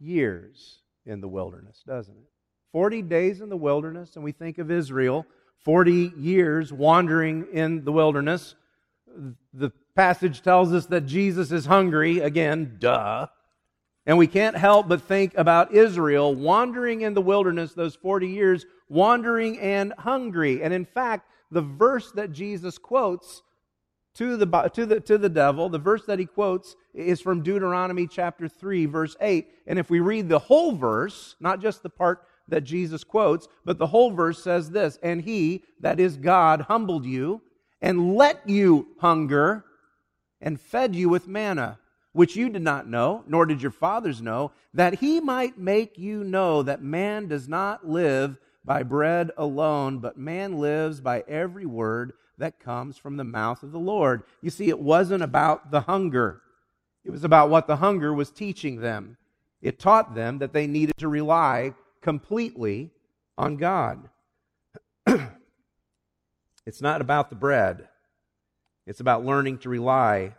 years 0.00 0.80
in 1.04 1.20
the 1.20 1.28
wilderness, 1.28 1.82
doesn't 1.86 2.16
it? 2.16 2.30
40 2.72 3.02
days 3.02 3.42
in 3.42 3.50
the 3.50 3.56
wilderness, 3.56 4.16
and 4.16 4.24
we 4.24 4.32
think 4.32 4.56
of 4.56 4.70
Israel 4.70 5.26
40 5.64 6.12
years 6.16 6.72
wandering 6.72 7.46
in 7.52 7.84
the 7.84 7.92
wilderness. 7.92 8.54
The 9.52 9.72
passage 9.94 10.42
tells 10.42 10.72
us 10.72 10.86
that 10.86 11.06
Jesus 11.06 11.50
is 11.50 11.66
hungry. 11.66 12.20
Again, 12.20 12.76
duh. 12.78 13.26
And 14.06 14.18
we 14.18 14.26
can't 14.26 14.56
help 14.56 14.88
but 14.88 15.02
think 15.02 15.32
about 15.36 15.72
Israel 15.72 16.34
wandering 16.34 17.00
in 17.00 17.14
the 17.14 17.22
wilderness 17.22 17.72
those 17.72 17.96
40 17.96 18.28
years, 18.28 18.66
wandering 18.88 19.58
and 19.58 19.94
hungry. 19.98 20.62
And 20.62 20.74
in 20.74 20.84
fact, 20.84 21.30
the 21.50 21.62
verse 21.62 22.12
that 22.12 22.32
Jesus 22.32 22.76
quotes 22.76 23.42
to 24.16 24.36
the, 24.36 24.46
to 24.74 24.86
the, 24.86 25.00
to 25.00 25.18
the 25.18 25.28
devil, 25.28 25.68
the 25.68 25.78
verse 25.78 26.04
that 26.06 26.18
he 26.18 26.26
quotes 26.26 26.76
is 26.92 27.20
from 27.20 27.42
Deuteronomy 27.42 28.06
chapter 28.06 28.46
3, 28.46 28.86
verse 28.86 29.16
8. 29.20 29.48
And 29.66 29.78
if 29.78 29.88
we 29.88 30.00
read 30.00 30.28
the 30.28 30.38
whole 30.38 30.72
verse, 30.72 31.34
not 31.40 31.60
just 31.60 31.82
the 31.82 31.90
part 31.90 32.26
that 32.48 32.64
Jesus 32.64 33.04
quotes, 33.04 33.48
but 33.64 33.78
the 33.78 33.86
whole 33.86 34.10
verse 34.10 34.42
says 34.42 34.70
this 34.70 34.98
And 35.02 35.22
he, 35.22 35.64
that 35.80 36.00
is 36.00 36.16
God, 36.16 36.62
humbled 36.62 37.04
you 37.04 37.42
and 37.80 38.14
let 38.14 38.48
you 38.48 38.88
hunger 38.98 39.64
and 40.40 40.60
fed 40.60 40.94
you 40.94 41.08
with 41.08 41.28
manna, 41.28 41.78
which 42.12 42.36
you 42.36 42.48
did 42.48 42.62
not 42.62 42.88
know, 42.88 43.24
nor 43.26 43.46
did 43.46 43.62
your 43.62 43.70
fathers 43.70 44.20
know, 44.20 44.52
that 44.72 44.96
he 44.96 45.20
might 45.20 45.58
make 45.58 45.98
you 45.98 46.24
know 46.24 46.62
that 46.62 46.82
man 46.82 47.28
does 47.28 47.48
not 47.48 47.88
live 47.88 48.38
by 48.64 48.82
bread 48.82 49.30
alone, 49.36 49.98
but 49.98 50.16
man 50.16 50.58
lives 50.58 51.00
by 51.00 51.24
every 51.28 51.66
word 51.66 52.12
that 52.38 52.58
comes 52.58 52.96
from 52.96 53.16
the 53.16 53.24
mouth 53.24 53.62
of 53.62 53.72
the 53.72 53.78
Lord. 53.78 54.22
You 54.40 54.50
see, 54.50 54.68
it 54.68 54.78
wasn't 54.78 55.22
about 55.22 55.70
the 55.70 55.82
hunger. 55.82 56.40
It 57.04 57.10
was 57.10 57.24
about 57.24 57.50
what 57.50 57.66
the 57.66 57.76
hunger 57.76 58.12
was 58.12 58.30
teaching 58.30 58.80
them. 58.80 59.16
It 59.60 59.78
taught 59.78 60.14
them 60.14 60.38
that 60.38 60.52
they 60.52 60.66
needed 60.66 60.96
to 60.98 61.08
rely 61.08 61.74
completely 62.04 62.90
on 63.38 63.56
God. 63.56 64.10
it's 66.66 66.82
not 66.82 67.00
about 67.00 67.30
the 67.30 67.36
bread, 67.36 67.88
it's 68.86 69.00
about 69.00 69.24
learning 69.24 69.58
to 69.58 69.70
rely 69.70 70.34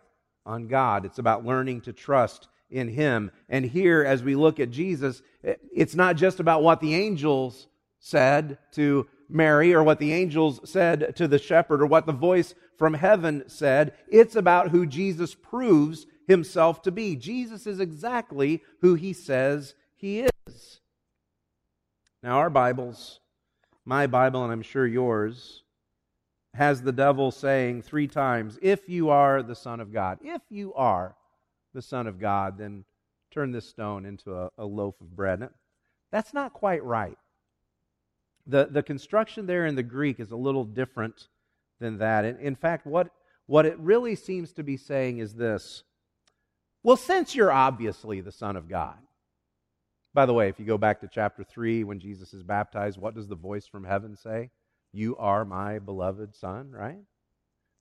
on 0.46 0.68
God, 0.68 1.06
it's 1.06 1.18
about 1.18 1.44
learning 1.44 1.82
to 1.82 1.92
trust 1.92 2.48
in 2.70 2.88
Him. 2.88 3.32
And 3.50 3.66
here, 3.66 4.04
as 4.04 4.22
we 4.22 4.36
look 4.36 4.60
at 4.60 4.70
Jesus, 4.70 5.24
it's 5.44 5.96
not 5.96 6.18
just 6.18 6.40
about 6.40 6.62
what 6.62 6.82
the 6.82 6.94
angels 6.94 7.68
said 8.00 8.60
to 8.74 9.08
Mary 9.28 9.74
or 9.74 9.84
what 9.84 9.98
the 9.98 10.14
angels 10.14 10.60
said 10.70 11.16
to 11.16 11.28
the 11.28 11.40
shepherd 11.40 11.82
or 11.82 11.88
what 11.88 12.06
the 12.06 12.14
voice 12.14 12.54
from 12.78 12.94
heaven 12.94 13.44
said. 13.48 13.94
It's 14.08 14.36
about 14.36 14.70
who 14.70 14.86
Jesus 14.86 15.34
proves 15.34 16.06
himself 16.28 16.84
to 16.84 16.92
be. 16.92 17.16
Jesus 17.16 17.66
is 17.66 17.80
exactly 17.80 18.62
who 18.82 18.94
he 18.94 19.14
says 19.14 19.74
he 19.96 20.20
is. 20.20 20.30
Now, 22.26 22.40
our 22.40 22.50
Bibles, 22.50 23.20
my 23.86 24.08
Bible, 24.08 24.44
and 24.44 24.52
I'm 24.52 24.64
sure 24.64 24.88
yours, 24.88 25.62
has 26.56 26.82
the 26.82 26.92
devil 26.92 27.30
saying 27.30 27.84
three 27.84 28.08
times, 28.08 28.58
If 28.64 28.90
you 28.90 29.12
are 29.12 29.44
the 29.44 29.54
Son 29.54 29.80
of 29.80 29.94
God, 29.94 30.18
if 30.24 30.42
you 30.50 30.74
are 30.74 31.16
the 31.76 31.84
Son 31.84 32.08
of 32.08 32.20
God, 32.20 32.58
then 32.58 32.84
turn 33.30 33.52
this 33.52 33.70
stone 33.70 34.08
into 34.08 34.34
a, 34.34 34.50
a 34.58 34.66
loaf 34.66 35.00
of 35.02 35.16
bread. 35.16 35.48
That's 36.12 36.34
not 36.34 36.52
quite 36.52 36.84
right. 36.84 37.20
The, 38.48 38.70
the 38.72 38.82
construction 38.82 39.46
there 39.46 39.68
in 39.68 39.76
the 39.76 39.84
Greek 39.84 40.20
is 40.20 40.32
a 40.32 40.36
little 40.36 40.66
different 40.66 41.28
than 41.80 42.00
that. 42.00 42.26
In, 42.26 42.40
in 42.40 42.56
fact, 42.56 42.88
what, 42.88 43.12
what 43.46 43.68
it 43.68 43.78
really 43.78 44.16
seems 44.16 44.52
to 44.54 44.64
be 44.64 44.78
saying 44.78 45.20
is 45.20 45.36
this 45.36 45.84
Well, 46.82 46.98
since 46.98 47.36
you're 47.36 47.52
obviously 47.52 48.20
the 48.20 48.32
Son 48.32 48.56
of 48.56 48.68
God, 48.68 48.98
By 50.16 50.26
the 50.26 50.34
way, 50.34 50.48
if 50.48 50.62
you 50.62 50.66
go 50.66 50.78
back 50.78 51.02
to 51.02 51.10
chapter 51.12 51.44
3, 51.44 51.84
when 51.84 52.00
Jesus 52.00 52.34
is 52.34 52.42
baptized, 52.42 52.98
what 52.98 53.16
does 53.16 53.28
the 53.28 53.36
voice 53.36 53.68
from 53.68 53.84
heaven 53.84 54.16
say? 54.16 54.50
You 54.94 55.18
are 55.18 55.44
my 55.44 55.80
beloved 55.80 56.34
Son, 56.34 56.72
right? 56.72 57.02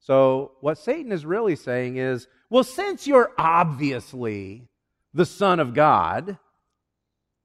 So, 0.01 0.51
what 0.61 0.77
Satan 0.77 1.13
is 1.13 1.25
really 1.25 1.55
saying 1.55 1.97
is, 1.97 2.27
well, 2.51 2.65
since 2.65 3.07
you're 3.07 3.31
obviously 3.39 4.67
the 5.15 5.25
Son 5.25 5.61
of 5.61 5.75
God, 5.75 6.37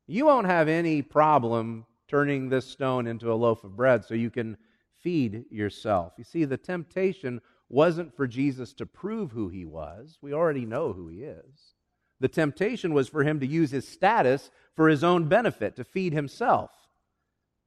you 0.07 0.25
won't 0.25 0.47
have 0.47 0.67
any 0.67 1.03
problem 1.03 1.85
turning 2.07 2.49
this 2.49 2.65
stone 2.65 3.05
into 3.05 3.31
a 3.31 3.35
loaf 3.35 3.63
of 3.63 3.77
bread 3.77 4.03
so 4.03 4.15
you 4.15 4.31
can 4.31 4.57
feed 5.03 5.45
yourself. 5.51 6.13
You 6.17 6.23
see, 6.23 6.45
the 6.45 6.57
temptation 6.57 7.41
wasn't 7.69 8.17
for 8.17 8.25
Jesus 8.25 8.73
to 8.73 8.87
prove 8.87 9.31
who 9.31 9.49
he 9.49 9.65
was. 9.65 10.17
We 10.19 10.33
already 10.33 10.65
know 10.65 10.93
who 10.93 11.09
he 11.09 11.19
is. 11.19 11.75
The 12.19 12.27
temptation 12.27 12.93
was 12.93 13.07
for 13.07 13.23
him 13.23 13.39
to 13.39 13.47
use 13.47 13.71
his 13.71 13.87
status 13.87 14.51
for 14.75 14.89
his 14.89 15.03
own 15.03 15.27
benefit, 15.27 15.75
to 15.77 15.83
feed 15.83 16.13
himself. 16.13 16.71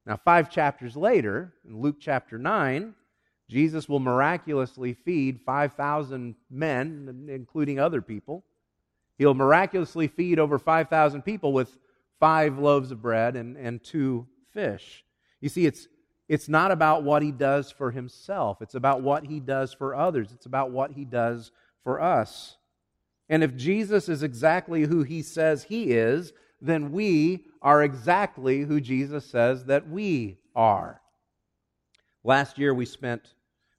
Now, 0.06 0.16
five 0.16 0.50
chapters 0.50 0.97
later, 0.97 1.52
in 1.66 1.80
Luke 1.80 1.97
chapter 2.00 2.38
9, 2.38 2.94
Jesus 3.49 3.88
will 3.88 4.00
miraculously 4.00 4.94
feed 4.94 5.40
5,000 5.44 6.35
men, 6.50 7.28
including 7.28 7.78
other 7.78 8.02
people. 8.02 8.44
He'll 9.18 9.35
miraculously 9.35 10.09
feed 10.09 10.38
over 10.38 10.59
5,000 10.59 11.23
people 11.23 11.52
with 11.52 11.78
five 12.18 12.59
loaves 12.59 12.90
of 12.90 13.02
bread 13.02 13.37
and, 13.37 13.56
and 13.56 13.82
two 13.82 14.26
fish. 14.52 15.04
You 15.40 15.49
see, 15.49 15.66
it's, 15.66 15.87
it's 16.28 16.49
not 16.49 16.71
about 16.71 17.02
what 17.02 17.23
he 17.23 17.30
does 17.30 17.71
for 17.71 17.90
himself, 17.90 18.62
it's 18.62 18.75
about 18.75 19.02
what 19.02 19.26
he 19.26 19.38
does 19.40 19.73
for 19.73 19.94
others, 19.94 20.32
it's 20.32 20.47
about 20.47 20.71
what 20.71 20.92
he 20.92 21.04
does 21.04 21.52
for 21.85 22.00
us. 22.00 22.56
And 23.32 23.42
if 23.42 23.56
Jesus 23.56 24.10
is 24.10 24.22
exactly 24.22 24.82
who 24.82 25.04
he 25.04 25.22
says 25.22 25.64
he 25.64 25.92
is, 25.92 26.34
then 26.60 26.92
we 26.92 27.46
are 27.62 27.82
exactly 27.82 28.60
who 28.60 28.78
Jesus 28.78 29.24
says 29.24 29.64
that 29.64 29.88
we 29.88 30.36
are. 30.54 31.00
Last 32.24 32.58
year 32.58 32.74
we 32.74 32.84
spent 32.84 33.32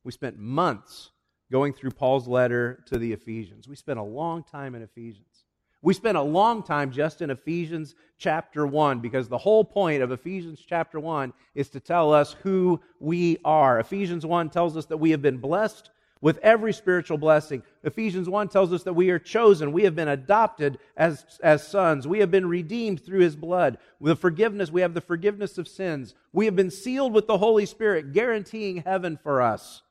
we 0.04 0.12
spent 0.12 0.40
months 0.40 1.12
going 1.52 1.72
through 1.72 1.92
Paul's 1.92 2.28
letter 2.28 2.84
to 2.88 2.98
the 2.98 3.14
Ephesians. 3.14 3.68
We 3.68 3.76
spent 3.76 4.00
a 4.00 4.04
long 4.04 4.44
time 4.44 4.74
in 4.74 4.82
Ephesians. 4.82 5.46
We 5.84 5.94
spent 5.94 6.18
a 6.18 6.22
long 6.22 6.64
time 6.64 6.92
just 6.92 7.22
in 7.22 7.30
Ephesians 7.30 7.94
chapter 8.18 8.66
1 8.66 9.02
because 9.02 9.30
the 9.30 9.38
whole 9.38 9.64
point 9.64 10.02
of 10.02 10.12
Ephesians 10.12 10.64
chapter 10.68 11.00
1 11.00 11.32
is 11.54 11.70
to 11.70 11.80
tell 11.80 12.12
us 12.12 12.36
who 12.42 12.82
we 13.00 13.38
are. 13.46 13.80
Ephesians 13.80 14.26
1 14.26 14.50
tells 14.50 14.76
us 14.76 14.88
that 14.88 14.98
we 14.98 15.12
have 15.12 15.22
been 15.22 15.38
blessed 15.38 15.92
with 16.24 16.38
every 16.38 16.72
spiritual 16.72 17.18
blessing. 17.18 17.62
Ephesians 17.84 18.30
1 18.30 18.48
tells 18.48 18.72
us 18.72 18.84
that 18.84 18.94
we 18.94 19.10
are 19.10 19.20
chosen. 19.20 19.74
We 19.74 19.84
have 19.84 19.94
been 19.94 20.08
adopted 20.08 20.80
as, 20.96 21.26
as 21.44 21.68
sons. 21.68 22.08
We 22.08 22.20
have 22.20 22.32
been 22.32 22.48
redeemed 22.48 23.06
through 23.06 23.20
his 23.20 23.36
blood. 23.36 23.78
With 24.00 24.20
forgiveness, 24.20 24.72
we 24.72 24.80
have 24.80 24.94
the 24.94 25.02
forgiveness 25.02 25.58
of 25.58 25.68
sins. 25.68 26.16
We 26.32 26.46
have 26.46 26.56
been 26.56 26.72
sealed 26.72 27.12
with 27.12 27.28
the 27.28 27.38
Holy 27.38 27.66
Spirit, 27.66 28.14
guaranteeing 28.14 28.84
heaven 28.84 29.20
for 29.22 29.42
us. 29.42 29.82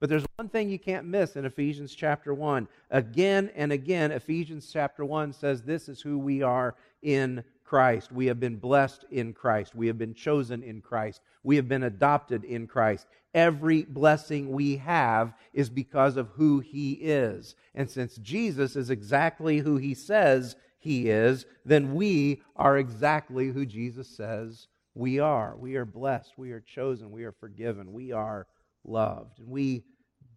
But 0.00 0.10
there's 0.10 0.26
one 0.34 0.48
thing 0.48 0.68
you 0.68 0.80
can't 0.80 1.06
miss 1.06 1.36
in 1.36 1.44
Ephesians 1.44 1.94
chapter 1.94 2.34
1. 2.34 2.66
Again 2.90 3.48
and 3.54 3.70
again, 3.70 4.10
Ephesians 4.10 4.68
chapter 4.72 5.04
1 5.04 5.32
says 5.32 5.62
this 5.62 5.88
is 5.88 6.00
who 6.00 6.18
we 6.18 6.42
are 6.42 6.74
in 7.02 7.44
Christ. 7.72 8.12
We 8.12 8.26
have 8.26 8.38
been 8.38 8.56
blessed 8.56 9.06
in 9.10 9.32
Christ. 9.32 9.74
We 9.74 9.86
have 9.86 9.96
been 9.96 10.12
chosen 10.12 10.62
in 10.62 10.82
Christ. 10.82 11.22
We 11.42 11.56
have 11.56 11.70
been 11.70 11.84
adopted 11.84 12.44
in 12.44 12.66
Christ. 12.66 13.06
Every 13.32 13.84
blessing 13.84 14.50
we 14.50 14.76
have 14.76 15.32
is 15.54 15.70
because 15.70 16.18
of 16.18 16.28
who 16.34 16.60
He 16.60 16.92
is. 16.92 17.54
And 17.74 17.90
since 17.90 18.16
Jesus 18.16 18.76
is 18.76 18.90
exactly 18.90 19.60
who 19.60 19.78
He 19.78 19.94
says 19.94 20.54
He 20.80 21.08
is, 21.08 21.46
then 21.64 21.94
we 21.94 22.42
are 22.56 22.76
exactly 22.76 23.48
who 23.48 23.64
Jesus 23.64 24.06
says 24.06 24.68
we 24.94 25.18
are. 25.18 25.56
We 25.56 25.76
are 25.76 25.86
blessed. 25.86 26.34
We 26.36 26.52
are 26.52 26.60
chosen. 26.60 27.10
We 27.10 27.24
are 27.24 27.32
forgiven. 27.32 27.94
We 27.94 28.12
are 28.12 28.48
loved. 28.84 29.38
And 29.38 29.48
we 29.48 29.84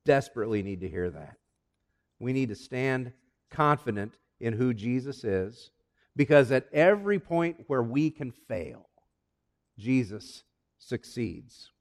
desperately 0.05 0.63
need 0.63 0.79
to 0.79 0.87
hear 0.87 1.09
that. 1.09 1.35
We 2.17 2.31
need 2.31 2.47
to 2.47 2.55
stand 2.55 3.11
confident 3.51 4.13
in 4.39 4.53
who 4.53 4.73
Jesus 4.73 5.25
is 5.25 5.71
because 6.15 6.51
at 6.51 6.67
every 6.71 7.19
point 7.19 7.63
where 7.67 7.83
we 7.83 8.09
can 8.09 8.31
fail, 8.31 8.87
Jesus 9.77 10.43
succeeds. 10.77 11.71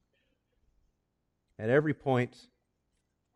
At 1.58 1.70
every 1.70 1.94
point 1.94 2.36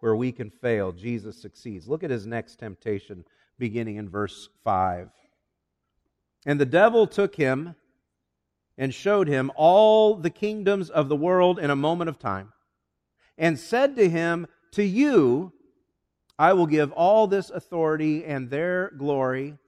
where 0.00 0.16
we 0.16 0.32
can 0.32 0.50
fail, 0.50 0.92
Jesus 0.92 1.40
succeeds. 1.40 1.88
Look 1.88 2.02
at 2.02 2.10
his 2.10 2.26
next 2.26 2.56
temptation 2.56 3.24
beginning 3.58 3.96
in 3.96 4.08
verse 4.08 4.48
5. 4.64 5.10
And 6.46 6.60
the 6.60 6.66
devil 6.66 7.06
took 7.06 7.34
him 7.34 7.74
and 8.76 8.94
showed 8.94 9.28
him 9.28 9.50
all 9.56 10.14
the 10.14 10.30
kingdoms 10.30 10.88
of 10.88 11.08
the 11.08 11.16
world 11.16 11.58
in 11.58 11.70
a 11.70 11.76
moment 11.76 12.08
of 12.08 12.18
time 12.18 12.52
and 13.36 13.58
said 13.58 13.96
to 13.96 14.08
him, 14.08 14.46
To 14.72 14.82
you 14.82 15.52
I 16.38 16.52
will 16.52 16.66
give 16.66 16.92
all 16.92 17.26
this 17.26 17.50
authority 17.50 18.24
and 18.24 18.48
their 18.48 18.92
glory, 18.96 19.58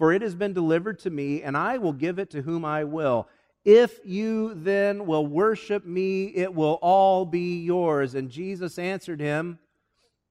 for 0.00 0.14
it 0.14 0.22
has 0.22 0.34
been 0.34 0.54
delivered 0.54 0.98
to 1.00 1.10
me, 1.10 1.42
and 1.42 1.54
I 1.54 1.76
will 1.76 1.92
give 1.92 2.18
it 2.18 2.30
to 2.30 2.40
whom 2.40 2.64
I 2.64 2.84
will. 2.84 3.28
If 3.66 4.00
you 4.02 4.54
then 4.54 5.04
will 5.04 5.26
worship 5.26 5.84
me, 5.84 6.24
it 6.28 6.54
will 6.54 6.78
all 6.80 7.26
be 7.26 7.60
yours. 7.60 8.14
And 8.14 8.30
Jesus 8.30 8.78
answered 8.78 9.20
him, 9.20 9.58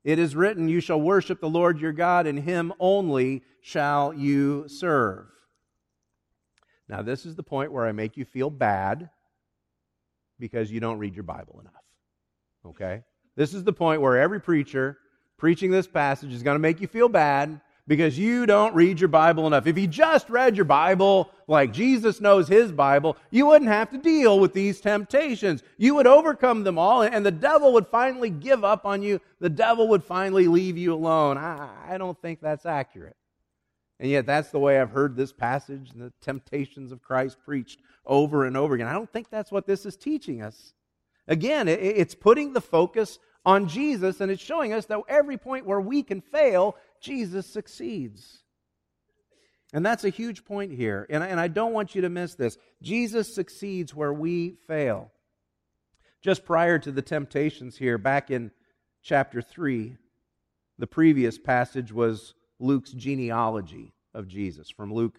It 0.03 0.17
is 0.17 0.35
written, 0.35 0.69
You 0.69 0.79
shall 0.79 0.99
worship 0.99 1.39
the 1.39 1.47
Lord 1.47 1.79
your 1.79 1.91
God, 1.91 2.25
and 2.25 2.39
him 2.39 2.73
only 2.79 3.43
shall 3.61 4.11
you 4.11 4.67
serve. 4.67 5.27
Now, 6.87 7.03
this 7.03 7.27
is 7.27 7.35
the 7.35 7.43
point 7.43 7.71
where 7.71 7.85
I 7.85 7.91
make 7.91 8.17
you 8.17 8.25
feel 8.25 8.49
bad 8.49 9.11
because 10.39 10.71
you 10.71 10.79
don't 10.79 10.97
read 10.97 11.13
your 11.13 11.21
Bible 11.21 11.59
enough. 11.59 11.83
Okay? 12.65 13.03
This 13.35 13.53
is 13.53 13.63
the 13.63 13.71
point 13.71 14.01
where 14.01 14.19
every 14.19 14.41
preacher 14.41 14.97
preaching 15.37 15.69
this 15.69 15.85
passage 15.85 16.33
is 16.33 16.41
going 16.41 16.55
to 16.55 16.59
make 16.59 16.81
you 16.81 16.87
feel 16.87 17.07
bad 17.07 17.61
because 17.89 18.19
you 18.19 18.45
don't 18.45 18.75
read 18.75 18.99
your 18.99 19.07
Bible 19.07 19.47
enough. 19.47 19.65
If 19.65 19.75
you 19.75 19.87
just 19.87 20.29
read 20.29 20.55
your 20.55 20.63
Bible 20.63 21.31
like 21.47 21.73
Jesus 21.73 22.21
knows 22.21 22.47
his 22.47 22.71
Bible, 22.71 23.17
you 23.31 23.47
wouldn't 23.47 23.71
have 23.71 23.89
to 23.89 23.97
deal 23.97 24.39
with 24.39 24.53
these 24.53 24.79
temptations. 24.79 25.63
You 25.75 25.95
would 25.95 26.05
overcome 26.05 26.63
them 26.63 26.77
all, 26.77 27.01
and 27.01 27.25
the 27.25 27.31
devil 27.31 27.73
would 27.73 27.87
finally 27.87 28.29
give 28.29 28.63
up 28.63 28.85
on 28.85 29.01
you. 29.01 29.19
The 29.39 29.49
devil 29.49 29.87
would 29.87 30.03
finally 30.03 30.47
leave 30.47 30.77
you 30.77 30.93
alone. 30.93 31.39
I, 31.39 31.95
I 31.95 31.97
don't 31.97 32.21
think 32.21 32.41
that's 32.41 32.67
accurate. 32.67 33.17
And 33.99 34.11
yet, 34.11 34.27
that's 34.27 34.51
the 34.51 34.59
way 34.59 34.79
I've 34.79 34.91
heard 34.91 35.15
this 35.15 35.33
passage 35.33 35.89
and 35.91 36.03
the 36.03 36.13
temptations 36.21 36.91
of 36.91 37.01
Christ 37.01 37.37
preached 37.43 37.79
over 38.05 38.45
and 38.45 38.55
over 38.55 38.75
again. 38.75 38.87
I 38.87 38.93
don't 38.93 39.11
think 39.11 39.31
that's 39.31 39.51
what 39.51 39.65
this 39.65 39.87
is 39.87 39.97
teaching 39.97 40.43
us. 40.43 40.75
Again, 41.27 41.67
it's 41.67 42.15
putting 42.15 42.53
the 42.53 42.61
focus 42.61 43.17
on 43.45 43.67
Jesus 43.67 44.21
and 44.21 44.31
it's 44.31 44.41
showing 44.41 44.73
us 44.73 44.85
that 44.85 45.01
every 45.07 45.37
point 45.37 45.65
where 45.65 45.81
we 45.81 46.03
can 46.03 46.21
fail, 46.21 46.75
Jesus 47.01 47.45
succeeds. 47.45 48.39
And 49.73 49.85
that's 49.85 50.03
a 50.03 50.09
huge 50.09 50.45
point 50.45 50.71
here. 50.71 51.05
And, 51.09 51.23
and 51.23 51.39
I 51.39 51.47
don't 51.47 51.73
want 51.73 51.93
you 51.93 52.01
to 52.01 52.09
miss 52.09 52.35
this. 52.35 52.57
Jesus 52.81 53.33
succeeds 53.33 53.93
where 53.93 54.13
we 54.13 54.55
fail. 54.67 55.11
Just 56.21 56.45
prior 56.45 56.79
to 56.79 56.91
the 56.91 57.01
temptations 57.01 57.77
here, 57.77 57.97
back 57.97 58.31
in 58.31 58.51
chapter 59.03 59.41
3, 59.41 59.95
the 60.77 60.87
previous 60.87 61.37
passage 61.37 61.93
was 61.93 62.33
Luke's 62.59 62.91
genealogy 62.91 63.93
of 64.13 64.27
Jesus, 64.27 64.69
from 64.69 64.93
Luke 64.93 65.17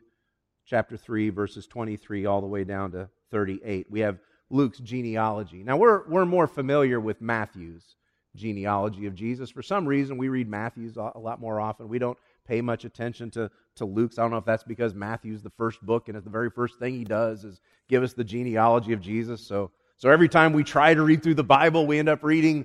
chapter 0.67 0.97
3, 0.97 1.31
verses 1.31 1.67
23 1.67 2.27
all 2.27 2.41
the 2.41 2.47
way 2.47 2.65
down 2.65 2.93
to 2.93 3.09
38. 3.31 3.87
We 3.91 4.01
have 4.01 4.19
Luke's 4.51 4.79
genealogy. 4.79 5.63
Now, 5.63 5.77
we're, 5.77 6.07
we're 6.09 6.27
more 6.27 6.47
familiar 6.47 7.01
with 7.01 7.23
Matthew's 7.23 7.97
genealogy 8.37 9.07
of 9.07 9.15
Jesus. 9.15 9.51
For 9.51 9.63
some 9.63 9.87
reason, 9.87 10.17
we 10.17 10.29
read 10.29 10.49
Matthew's 10.49 10.97
a 10.97 11.19
lot 11.19 11.41
more 11.41 11.61
often. 11.61 11.89
We 11.89 11.99
don't 11.99 12.19
pay 12.47 12.61
much 12.61 12.85
attention 12.85 13.31
to, 13.33 13.51
to 13.77 13.85
Luke's. 13.85 14.19
I 14.19 14.23
don't 14.23 14.31
know 14.31 14.39
if 14.39 14.45
that's 14.45 14.65
because 14.65 14.95
Matthew's 14.95 15.43
the 15.43 15.51
first 15.51 15.81
book, 15.83 16.09
and 16.09 16.17
the 16.17 16.31
very 16.31 16.51
first 16.51 16.79
thing 16.79 16.95
he 16.95 17.05
does 17.05 17.45
is 17.45 17.61
give 17.89 18.03
us 18.03 18.13
the 18.13 18.25
genealogy 18.25 18.93
of 18.93 19.01
Jesus. 19.01 19.47
So, 19.47 19.71
so 19.97 20.11
every 20.11 20.29
time 20.29 20.53
we 20.53 20.65
try 20.65 20.95
to 20.95 21.03
read 21.03 21.23
through 21.23 21.35
the 21.35 21.45
Bible, 21.45 21.87
we 21.87 21.99
end 21.99 22.09
up 22.09 22.23
reading 22.23 22.65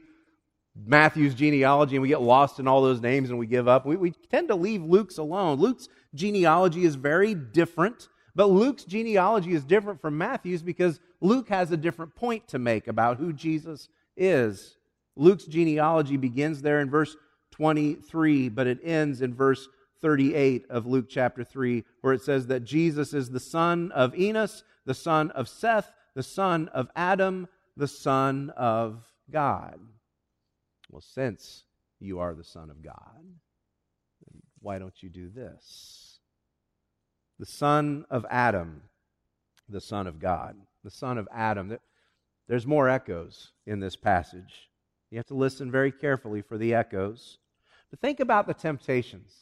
Matthew's 0.86 1.34
genealogy 1.34 1.95
and 1.95 2.01
we 2.01 2.10
get 2.10 2.22
lost 2.22 2.60
in 2.60 2.67
all 2.67 2.81
those 2.81 3.01
names 3.01 3.29
and 3.29 3.39
we 3.39 3.48
give 3.48 3.67
up. 3.67 3.86
We, 3.86 3.95
we 3.95 4.12
tend 4.12 4.50
to 4.50 4.55
leave 4.55 4.84
Luke's 4.84 5.17
alone. 5.17 5.57
Luke's 5.57 5.88
genealogy 6.13 6.84
is 6.84 6.95
very 6.95 7.34
different 7.34 8.10
but 8.36 8.50
Luke's 8.50 8.84
genealogy 8.84 9.53
is 9.53 9.63
different 9.63 10.01
from 10.01 10.17
Matthew's 10.17 10.62
because 10.62 11.00
Luke 11.22 11.48
has 11.50 11.72
a 11.72 11.77
different 11.77 12.13
point 12.15 12.48
to 12.50 12.60
make 12.60 12.88
about 12.88 13.17
who 13.17 13.31
Jesus 13.31 13.88
is. 14.17 14.75
Luke's 15.15 15.45
genealogy 15.45 16.17
begins 16.17 16.62
there 16.62 16.81
in 16.81 16.89
verse 16.89 17.15
23, 17.51 18.50
but 18.50 18.67
it 18.67 18.79
ends 18.84 19.22
in 19.22 19.34
verse 19.34 19.67
38 20.01 20.65
of 20.69 20.86
Luke 20.86 21.07
chapter 21.10 21.43
3, 21.43 21.84
where 22.01 22.13
it 22.13 22.22
says 22.22 22.48
that 22.48 22.65
Jesus 22.65 23.13
is 23.13 23.29
the 23.29 23.39
son 23.39 23.91
of 23.93 24.17
Enos, 24.17 24.63
the 24.86 24.93
son 24.93 25.31
of 25.31 25.48
Seth, 25.48 25.91
the 26.15 26.24
son 26.24 26.67
of 26.69 26.89
Adam, 26.95 27.48
the 27.77 27.88
son 27.88 28.51
of 28.57 29.03
God. 29.31 29.79
Well, 30.89 31.01
since 31.01 31.63
you 32.00 32.19
are 32.19 32.34
the 32.34 32.43
son 32.43 32.69
of 32.69 32.84
God, 32.84 33.24
why 34.60 34.79
don't 34.79 35.01
you 35.01 35.10
do 35.10 35.29
this? 35.29 36.15
the 37.39 37.45
son 37.45 38.05
of 38.10 38.25
Adam, 38.29 38.81
the 39.67 39.81
Son 39.81 40.07
of 40.07 40.19
God, 40.19 40.55
the 40.84 40.91
Son 40.91 41.17
of 41.17 41.27
Adam. 41.34 41.77
There's 42.48 42.67
more 42.67 42.88
echoes 42.88 43.51
in 43.65 43.79
this 43.79 43.95
passage. 43.95 44.69
You 45.12 45.18
have 45.18 45.28
to 45.28 45.36
listen 45.36 45.72
very 45.72 45.92
carefully 45.92 46.42
for 46.42 46.58
the 46.58 46.74
echoes. 46.74 47.38
But 47.90 48.00
think 48.00 48.20
about 48.20 48.48
the 48.48 48.54
temptations 48.54 49.34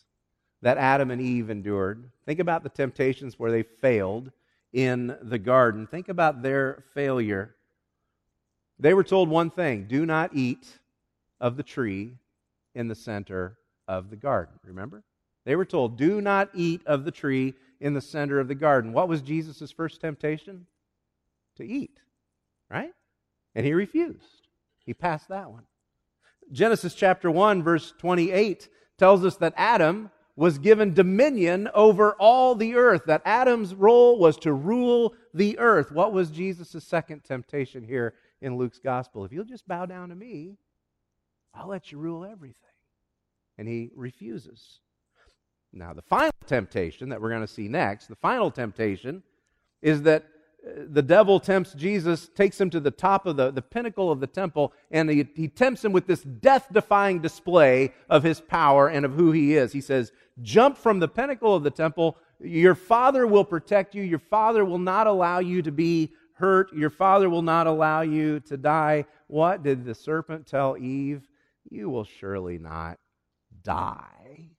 that 0.62 0.78
Adam 0.78 1.12
and 1.12 1.22
Eve 1.22 1.50
endured. 1.50 2.10
Think 2.26 2.40
about 2.40 2.64
the 2.64 2.70
temptations 2.70 3.40
where 3.40 3.52
they 3.52 3.64
failed 3.64 4.32
in 4.72 5.18
the 5.22 5.40
garden. 5.40 5.88
Think 5.88 6.10
about 6.10 6.42
their 6.42 6.84
failure. 6.94 7.56
They 8.80 8.94
were 8.94 9.04
told 9.04 9.30
one 9.30 9.50
thing 9.50 9.86
do 9.86 10.06
not 10.06 10.32
eat 10.34 10.80
of 11.40 11.58
the 11.58 11.64
tree 11.64 12.18
in 12.76 12.88
the 12.88 12.96
center 12.96 13.58
of 13.88 14.10
the 14.10 14.16
garden. 14.16 14.60
Remember? 14.64 15.04
They 15.46 15.56
were 15.56 15.66
told, 15.66 15.98
do 15.98 16.22
not 16.22 16.50
eat 16.54 16.82
of 16.86 17.04
the 17.04 17.12
tree 17.12 17.54
in 17.82 17.94
the 17.94 18.02
center 18.02 18.40
of 18.40 18.48
the 18.48 18.56
garden. 18.56 18.94
What 18.94 19.10
was 19.10 19.22
Jesus' 19.22 19.72
first 19.72 20.00
temptation? 20.00 20.66
To 21.58 21.66
eat, 21.66 22.00
right? 22.70 22.94
And 23.54 23.66
he 23.66 23.74
refused. 23.74 24.43
He 24.86 24.94
passed 24.94 25.30
that 25.30 25.50
one. 25.50 25.64
Genesis 26.52 26.94
chapter 26.94 27.32
1, 27.32 27.64
verse 27.64 27.94
28 27.98 28.70
tells 28.98 29.26
us 29.26 29.38
that 29.38 29.54
Adam 29.58 30.12
was 30.36 30.58
given 30.58 30.94
dominion 30.94 31.70
over 31.74 32.14
all 32.14 32.56
the 32.56 32.76
earth, 32.76 33.04
that 33.06 33.22
Adam's 33.24 33.76
role 33.76 34.18
was 34.18 34.36
to 34.38 34.52
rule 34.52 35.14
the 35.34 35.58
earth. 35.60 35.92
What 35.92 36.12
was 36.12 36.32
Jesus' 36.32 36.84
second 36.84 37.24
temptation 37.24 37.84
here 37.84 38.16
in 38.42 38.58
Luke's 38.58 38.80
gospel? 38.80 39.26
If 39.26 39.32
you'll 39.32 39.46
just 39.46 39.68
bow 39.68 39.86
down 39.86 40.10
to 40.10 40.16
me, 40.16 40.58
I'll 41.54 41.68
let 41.68 41.92
you 41.92 42.00
rule 42.00 42.26
everything. 42.26 42.58
And 43.58 43.68
he 43.68 43.92
refuses. 43.96 44.80
Now, 45.72 45.94
the 45.94 46.02
final 46.02 46.34
temptation 46.48 47.10
that 47.10 47.22
we're 47.22 47.30
going 47.30 47.42
to 47.42 47.48
see 47.48 47.68
next, 47.68 48.08
the 48.08 48.16
final 48.16 48.50
temptation, 48.50 49.22
is 49.82 50.02
that 50.04 50.26
the 50.90 51.02
devil 51.02 51.40
tempts 51.40 51.74
Jesus, 51.74 52.30
takes 52.30 52.60
him 52.60 52.70
to 52.70 52.80
the 52.80 52.92
top 52.92 53.26
of 53.26 53.38
the, 53.38 53.52
the 53.52 53.62
pinnacle 53.62 54.12
of 54.12 54.20
the 54.20 54.28
temple, 54.28 54.74
and 54.92 55.10
he, 55.10 55.28
he 55.36 55.48
tempts 55.48 55.84
him 55.84 55.92
with 55.92 56.08
this 56.08 56.22
death 56.22 56.68
defying 56.72 57.20
display 57.20 57.94
of 58.10 58.24
his 58.24 58.40
power 58.40 58.88
and 58.88 59.06
of 59.06 59.14
who 59.14 59.32
he 59.32 59.56
is. 59.56 59.72
He 59.72 59.82
says, 59.82 60.12
Jump 60.42 60.78
from 60.78 61.00
the 61.00 61.08
pinnacle 61.08 61.56
of 61.56 61.64
the 61.64 61.72
temple. 61.72 62.18
Your 62.40 62.76
father 62.76 63.28
will 63.28 63.46
protect 63.46 63.94
you. 63.96 64.04
Your 64.04 64.20
father 64.20 64.66
will 64.66 64.80
not 64.80 65.08
allow 65.08 65.40
you 65.40 65.62
to 65.62 65.72
be 65.72 66.12
hurt. 66.34 66.74
Your 66.74 66.90
father 66.90 67.30
will 67.30 67.42
not 67.42 67.68
allow 67.68 68.02
you 68.02 68.40
to 68.42 68.58
die. 68.58 69.06
What 69.28 69.64
did 69.64 69.86
the 69.86 69.96
serpent 69.96 70.48
tell 70.48 70.78
Eve? 70.78 71.28
You 71.70 71.90
will 71.90 72.04
surely 72.04 72.58
not 72.58 73.00
die. 73.64 74.50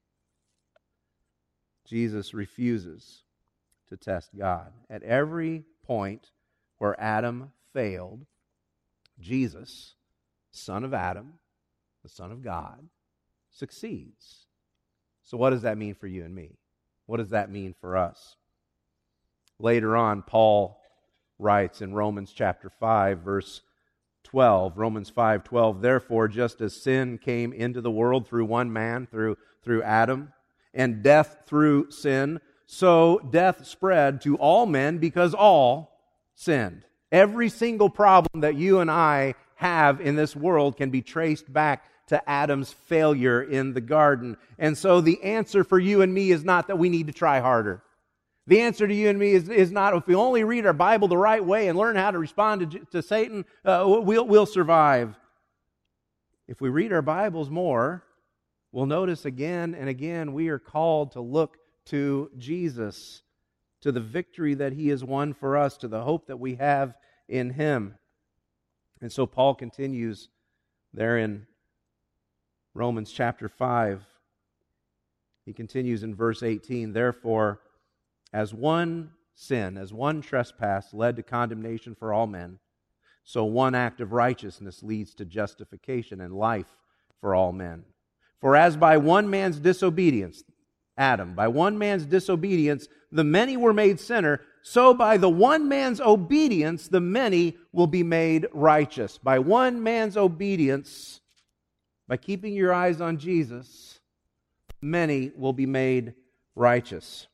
Jesus 1.84 2.32
refuses 2.32 3.24
to 3.88 3.96
test 3.96 4.30
God. 4.36 4.72
At 4.88 5.02
every 5.02 5.64
point 5.86 6.30
where 6.78 7.00
Adam 7.00 7.52
failed, 7.72 8.26
Jesus, 9.20 9.94
son 10.50 10.84
of 10.84 10.94
Adam, 10.94 11.34
the 12.02 12.08
son 12.08 12.32
of 12.32 12.42
God, 12.42 12.88
succeeds. 13.50 14.46
So, 15.22 15.36
what 15.36 15.50
does 15.50 15.62
that 15.62 15.78
mean 15.78 15.94
for 15.94 16.06
you 16.06 16.24
and 16.24 16.34
me? 16.34 16.58
What 17.06 17.18
does 17.18 17.30
that 17.30 17.50
mean 17.50 17.74
for 17.80 17.96
us? 17.96 18.36
Later 19.58 19.96
on, 19.96 20.22
Paul 20.22 20.80
writes 21.38 21.80
in 21.80 21.94
Romans 21.94 22.32
chapter 22.32 22.70
5, 22.70 23.20
verse 23.20 23.62
12, 24.24 24.78
Romans 24.78 25.10
5 25.10 25.44
12, 25.44 25.80
therefore, 25.80 26.28
just 26.28 26.60
as 26.60 26.80
sin 26.80 27.18
came 27.18 27.52
into 27.52 27.80
the 27.80 27.90
world 27.90 28.26
through 28.26 28.46
one 28.46 28.72
man, 28.72 29.06
through, 29.06 29.36
through 29.62 29.82
Adam, 29.82 30.32
and 30.72 31.02
death 31.02 31.38
through 31.46 31.90
sin, 31.90 32.40
so 32.66 33.20
death 33.30 33.66
spread 33.66 34.20
to 34.22 34.36
all 34.36 34.66
men 34.66 34.98
because 34.98 35.34
all 35.34 36.00
sinned. 36.34 36.84
Every 37.12 37.48
single 37.48 37.90
problem 37.90 38.40
that 38.40 38.56
you 38.56 38.80
and 38.80 38.90
I 38.90 39.34
have 39.56 40.00
in 40.00 40.16
this 40.16 40.34
world 40.34 40.76
can 40.76 40.90
be 40.90 41.02
traced 41.02 41.52
back 41.52 41.84
to 42.08 42.28
Adam's 42.28 42.72
failure 42.72 43.42
in 43.42 43.72
the 43.72 43.80
garden. 43.80 44.36
And 44.58 44.76
so 44.76 45.00
the 45.00 45.22
answer 45.22 45.64
for 45.64 45.78
you 45.78 46.02
and 46.02 46.12
me 46.12 46.30
is 46.30 46.44
not 46.44 46.68
that 46.68 46.78
we 46.78 46.88
need 46.88 47.06
to 47.06 47.12
try 47.12 47.40
harder. 47.40 47.82
The 48.46 48.60
answer 48.60 48.86
to 48.86 48.94
you 48.94 49.08
and 49.08 49.18
me 49.18 49.32
is, 49.32 49.48
is 49.48 49.70
not 49.70 49.94
if 49.94 50.06
we 50.06 50.14
only 50.14 50.44
read 50.44 50.66
our 50.66 50.74
Bible 50.74 51.08
the 51.08 51.16
right 51.16 51.42
way 51.42 51.68
and 51.68 51.78
learn 51.78 51.96
how 51.96 52.10
to 52.10 52.18
respond 52.18 52.72
to, 52.72 52.78
to 52.90 53.02
Satan, 53.02 53.46
uh, 53.64 53.84
we'll, 53.86 54.26
we'll 54.26 54.44
survive. 54.44 55.14
If 56.46 56.60
we 56.60 56.68
read 56.68 56.92
our 56.92 57.00
Bibles 57.00 57.48
more, 57.48 58.04
we'll 58.70 58.84
notice 58.84 59.24
again 59.24 59.74
and 59.74 59.88
again 59.88 60.34
we 60.34 60.48
are 60.48 60.58
called 60.58 61.12
to 61.12 61.22
look 61.22 61.56
to 61.86 62.30
Jesus, 62.38 63.22
to 63.80 63.92
the 63.92 64.00
victory 64.00 64.54
that 64.54 64.72
he 64.72 64.88
has 64.88 65.04
won 65.04 65.34
for 65.34 65.56
us, 65.56 65.76
to 65.78 65.88
the 65.88 66.02
hope 66.02 66.26
that 66.26 66.38
we 66.38 66.54
have 66.56 66.94
in 67.28 67.50
him. 67.50 67.96
And 69.00 69.12
so 69.12 69.26
Paul 69.26 69.54
continues 69.54 70.28
there 70.92 71.18
in 71.18 71.46
Romans 72.72 73.12
chapter 73.12 73.48
5. 73.48 74.02
He 75.44 75.52
continues 75.52 76.02
in 76.02 76.14
verse 76.14 76.42
18 76.42 76.92
Therefore, 76.92 77.60
as 78.32 78.54
one 78.54 79.10
sin, 79.34 79.76
as 79.76 79.92
one 79.92 80.22
trespass 80.22 80.94
led 80.94 81.16
to 81.16 81.22
condemnation 81.22 81.94
for 81.94 82.12
all 82.12 82.26
men, 82.26 82.58
so 83.24 83.44
one 83.44 83.74
act 83.74 84.00
of 84.00 84.12
righteousness 84.12 84.82
leads 84.82 85.14
to 85.14 85.24
justification 85.24 86.20
and 86.20 86.34
life 86.34 86.76
for 87.20 87.34
all 87.34 87.52
men. 87.52 87.84
For 88.40 88.56
as 88.56 88.76
by 88.76 88.96
one 88.96 89.30
man's 89.30 89.58
disobedience, 89.58 90.44
Adam. 90.96 91.34
By 91.34 91.48
one 91.48 91.78
man's 91.78 92.06
disobedience, 92.06 92.88
the 93.10 93.24
many 93.24 93.56
were 93.56 93.72
made 93.72 93.98
sinner. 94.00 94.40
So 94.62 94.94
by 94.94 95.16
the 95.16 95.28
one 95.28 95.68
man's 95.68 96.00
obedience, 96.00 96.88
the 96.88 97.00
many 97.00 97.56
will 97.72 97.86
be 97.86 98.02
made 98.02 98.46
righteous. 98.52 99.18
By 99.18 99.38
one 99.38 99.82
man's 99.82 100.16
obedience, 100.16 101.20
by 102.08 102.16
keeping 102.16 102.54
your 102.54 102.72
eyes 102.72 103.00
on 103.00 103.18
Jesus, 103.18 104.00
many 104.80 105.32
will 105.36 105.52
be 105.52 105.66
made 105.66 106.14
righteous. 106.54 107.26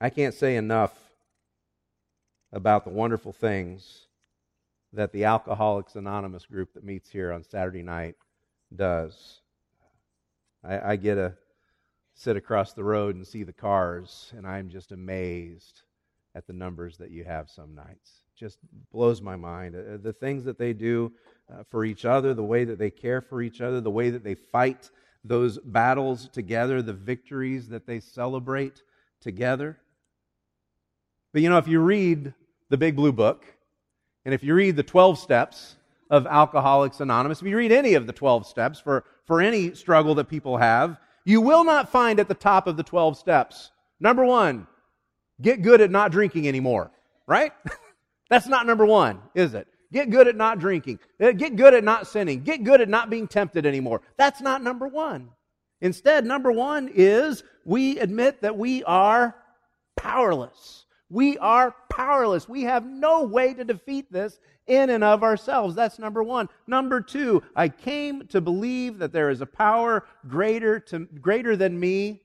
I 0.00 0.10
can't 0.10 0.34
say 0.34 0.56
enough 0.56 0.92
about 2.52 2.84
the 2.84 2.90
wonderful 2.90 3.32
things 3.32 4.06
that 4.92 5.12
the 5.12 5.24
Alcoholics 5.24 5.94
Anonymous 5.94 6.44
group 6.44 6.74
that 6.74 6.84
meets 6.84 7.08
here 7.08 7.32
on 7.32 7.44
Saturday 7.44 7.82
night 7.82 8.16
does. 8.74 9.40
I, 10.62 10.92
I 10.92 10.96
get 10.96 11.16
a 11.16 11.34
sit 12.14 12.36
across 12.36 12.72
the 12.72 12.84
road 12.84 13.16
and 13.16 13.26
see 13.26 13.42
the 13.42 13.52
cars, 13.52 14.32
and 14.36 14.46
I'm 14.46 14.68
just 14.68 14.92
amazed 14.92 15.82
at 16.34 16.46
the 16.46 16.52
numbers 16.52 16.96
that 16.98 17.10
you 17.10 17.24
have 17.24 17.50
some 17.50 17.74
nights. 17.74 18.22
Just 18.36 18.58
blows 18.90 19.20
my 19.20 19.36
mind. 19.36 19.74
Uh, 19.76 19.98
the 20.02 20.12
things 20.12 20.44
that 20.44 20.58
they 20.58 20.72
do 20.72 21.12
uh, 21.52 21.62
for 21.70 21.84
each 21.84 22.04
other, 22.04 22.34
the 22.34 22.42
way 22.42 22.64
that 22.64 22.78
they 22.78 22.90
care 22.90 23.20
for 23.20 23.42
each 23.42 23.60
other, 23.60 23.80
the 23.80 23.90
way 23.90 24.10
that 24.10 24.24
they 24.24 24.34
fight 24.34 24.90
those 25.24 25.58
battles 25.58 26.28
together, 26.28 26.82
the 26.82 26.92
victories 26.92 27.68
that 27.68 27.86
they 27.86 28.00
celebrate 28.00 28.82
together. 29.20 29.78
But 31.32 31.42
you 31.42 31.48
know, 31.48 31.58
if 31.58 31.68
you 31.68 31.80
read 31.80 32.34
the 32.68 32.76
Big 32.76 32.96
Blue 32.96 33.12
Book, 33.12 33.44
and 34.24 34.34
if 34.34 34.42
you 34.42 34.54
read 34.54 34.76
the 34.76 34.82
12 34.82 35.18
steps 35.18 35.76
of 36.10 36.26
Alcoholics 36.26 37.00
Anonymous, 37.00 37.40
if 37.40 37.48
you 37.48 37.56
read 37.56 37.72
any 37.72 37.94
of 37.94 38.06
the 38.06 38.12
12 38.12 38.46
steps 38.46 38.78
for, 38.78 39.04
for 39.24 39.40
any 39.40 39.74
struggle 39.74 40.14
that 40.16 40.28
people 40.28 40.56
have, 40.56 40.98
you 41.24 41.40
will 41.40 41.64
not 41.64 41.90
find 41.90 42.20
at 42.20 42.28
the 42.28 42.34
top 42.34 42.66
of 42.66 42.76
the 42.76 42.82
12 42.82 43.16
steps. 43.16 43.70
Number 44.00 44.24
one, 44.24 44.66
get 45.40 45.62
good 45.62 45.80
at 45.80 45.90
not 45.90 46.12
drinking 46.12 46.48
anymore, 46.48 46.90
right? 47.26 47.52
That's 48.30 48.46
not 48.46 48.66
number 48.66 48.86
one, 48.86 49.20
is 49.34 49.54
it? 49.54 49.68
Get 49.92 50.10
good 50.10 50.26
at 50.26 50.36
not 50.36 50.58
drinking. 50.58 50.98
Uh, 51.20 51.32
get 51.32 51.56
good 51.56 51.74
at 51.74 51.84
not 51.84 52.06
sinning. 52.06 52.42
Get 52.42 52.64
good 52.64 52.80
at 52.80 52.88
not 52.88 53.10
being 53.10 53.28
tempted 53.28 53.66
anymore. 53.66 54.00
That's 54.16 54.40
not 54.40 54.62
number 54.62 54.88
one. 54.88 55.28
Instead, 55.82 56.24
number 56.24 56.50
one 56.50 56.90
is 56.94 57.44
we 57.64 57.98
admit 57.98 58.40
that 58.40 58.56
we 58.56 58.82
are 58.84 59.36
powerless. 59.96 60.86
We 61.12 61.36
are 61.36 61.76
powerless. 61.90 62.48
We 62.48 62.62
have 62.62 62.86
no 62.86 63.24
way 63.24 63.52
to 63.52 63.64
defeat 63.64 64.10
this 64.10 64.40
in 64.66 64.88
and 64.88 65.04
of 65.04 65.22
ourselves. 65.22 65.74
That's 65.74 65.98
number 65.98 66.22
one. 66.22 66.48
Number 66.66 67.02
two, 67.02 67.42
I 67.54 67.68
came 67.68 68.26
to 68.28 68.40
believe 68.40 68.98
that 68.98 69.12
there 69.12 69.28
is 69.28 69.42
a 69.42 69.46
power 69.46 70.06
greater, 70.26 70.80
to, 70.80 71.00
greater 71.00 71.54
than 71.54 71.78
me. 71.78 72.22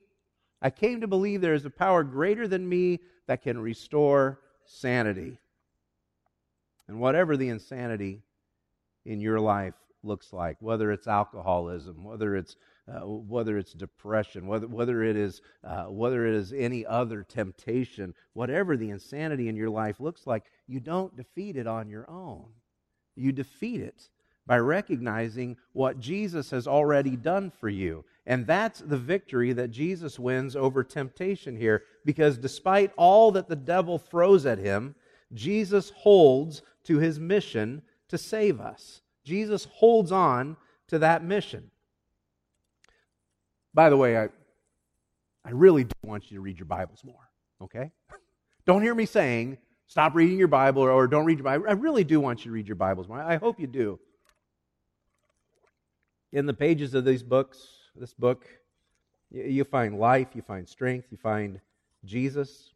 I 0.62 0.70
came 0.70 1.02
to 1.02 1.06
believe 1.06 1.42
there 1.42 1.52
is 1.52 1.66
a 1.66 1.70
power 1.70 2.02
greater 2.02 2.48
than 2.48 2.66
me 2.66 3.00
that 3.26 3.42
can 3.42 3.60
restore 3.60 4.40
sanity. 4.64 5.36
And 6.88 6.98
whatever 6.98 7.36
the 7.36 7.50
insanity 7.50 8.22
in 9.04 9.20
your 9.20 9.38
life 9.38 9.74
looks 10.02 10.32
like, 10.32 10.56
whether 10.60 10.90
it's 10.92 11.06
alcoholism, 11.06 12.04
whether 12.04 12.34
it's 12.36 12.56
uh, 12.90 13.00
whether 13.00 13.58
it's 13.58 13.72
depression, 13.72 14.46
whether, 14.46 14.66
whether, 14.66 15.02
it 15.02 15.16
is, 15.16 15.42
uh, 15.64 15.84
whether 15.84 16.26
it 16.26 16.34
is 16.34 16.52
any 16.52 16.86
other 16.86 17.22
temptation, 17.22 18.14
whatever 18.32 18.76
the 18.76 18.90
insanity 18.90 19.48
in 19.48 19.56
your 19.56 19.70
life 19.70 20.00
looks 20.00 20.26
like, 20.26 20.44
you 20.66 20.80
don't 20.80 21.16
defeat 21.16 21.56
it 21.56 21.66
on 21.66 21.88
your 21.88 22.08
own. 22.10 22.46
You 23.14 23.32
defeat 23.32 23.80
it 23.80 24.08
by 24.46 24.58
recognizing 24.58 25.56
what 25.72 26.00
Jesus 26.00 26.50
has 26.50 26.66
already 26.66 27.16
done 27.16 27.50
for 27.50 27.68
you. 27.68 28.04
And 28.26 28.46
that's 28.46 28.80
the 28.80 28.96
victory 28.96 29.52
that 29.52 29.70
Jesus 29.70 30.18
wins 30.18 30.56
over 30.56 30.82
temptation 30.82 31.56
here. 31.56 31.82
Because 32.04 32.38
despite 32.38 32.92
all 32.96 33.30
that 33.32 33.48
the 33.48 33.56
devil 33.56 33.98
throws 33.98 34.46
at 34.46 34.58
him, 34.58 34.94
Jesus 35.34 35.90
holds 35.90 36.62
to 36.84 36.98
his 36.98 37.20
mission 37.20 37.82
to 38.08 38.16
save 38.16 38.60
us. 38.60 39.02
Jesus 39.24 39.66
holds 39.70 40.10
on 40.10 40.56
to 40.86 40.98
that 40.98 41.22
mission. 41.22 41.70
By 43.78 43.90
the 43.90 43.96
way, 43.96 44.18
I, 44.18 44.24
I 45.44 45.50
really 45.52 45.84
do 45.84 45.94
want 46.02 46.32
you 46.32 46.38
to 46.38 46.40
read 46.40 46.58
your 46.58 46.66
Bibles 46.66 47.04
more, 47.04 47.30
okay? 47.62 47.92
Don't 48.66 48.82
hear 48.82 48.92
me 48.92 49.06
saying, 49.06 49.56
stop 49.86 50.16
reading 50.16 50.36
your 50.36 50.48
Bible 50.48 50.82
or, 50.82 50.90
or 50.90 51.06
don't 51.06 51.24
read 51.24 51.38
your 51.38 51.44
Bible. 51.44 51.66
I 51.68 51.74
really 51.74 52.02
do 52.02 52.18
want 52.18 52.40
you 52.40 52.50
to 52.50 52.54
read 52.56 52.66
your 52.66 52.74
Bibles 52.74 53.06
more. 53.06 53.22
I 53.22 53.36
hope 53.36 53.60
you 53.60 53.68
do. 53.68 54.00
In 56.32 56.44
the 56.46 56.54
pages 56.54 56.92
of 56.94 57.04
these 57.04 57.22
books, 57.22 57.68
this 57.94 58.12
book, 58.14 58.48
you 59.30 59.62
find 59.62 59.96
life, 59.96 60.34
you 60.34 60.42
find 60.42 60.68
strength, 60.68 61.06
you 61.12 61.16
find 61.16 61.60
Jesus. 62.04 62.72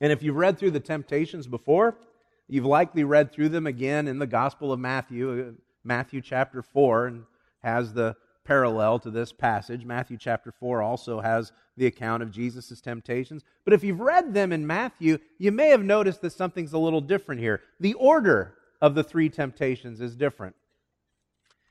And 0.00 0.12
if 0.12 0.22
you've 0.22 0.36
read 0.36 0.56
through 0.56 0.70
the 0.70 0.78
temptations 0.78 1.48
before, 1.48 1.98
you've 2.46 2.64
likely 2.64 3.02
read 3.02 3.32
through 3.32 3.48
them 3.48 3.66
again 3.66 4.06
in 4.06 4.20
the 4.20 4.26
Gospel 4.28 4.72
of 4.72 4.78
Matthew, 4.78 5.48
uh, 5.48 5.60
Matthew 5.82 6.20
chapter 6.20 6.62
4, 6.62 7.06
and 7.08 7.24
has 7.64 7.92
the 7.92 8.14
parallel 8.50 8.98
to 8.98 9.12
this 9.12 9.30
passage. 9.30 9.84
Matthew 9.84 10.16
chapter 10.18 10.50
4 10.50 10.82
also 10.82 11.20
has 11.20 11.52
the 11.76 11.86
account 11.86 12.20
of 12.20 12.32
Jesus' 12.32 12.80
temptations. 12.80 13.44
But 13.64 13.74
if 13.74 13.84
you've 13.84 14.00
read 14.00 14.34
them 14.34 14.50
in 14.50 14.66
Matthew, 14.66 15.18
you 15.38 15.52
may 15.52 15.68
have 15.68 15.84
noticed 15.84 16.20
that 16.22 16.32
something's 16.32 16.72
a 16.72 16.78
little 16.78 17.00
different 17.00 17.40
here. 17.40 17.60
The 17.78 17.94
order 17.94 18.56
of 18.80 18.96
the 18.96 19.04
three 19.04 19.28
temptations 19.28 20.00
is 20.00 20.16
different. 20.16 20.56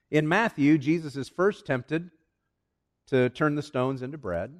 In 0.09 0.25
Matthew, 0.25 0.77
Jesus 0.77 1.17
is 1.17 1.27
first 1.27 1.65
tempted 1.65 2.11
to 3.07 3.27
turn 3.27 3.55
the 3.55 3.61
stones 3.61 4.01
into 4.01 4.17
bread. 4.17 4.55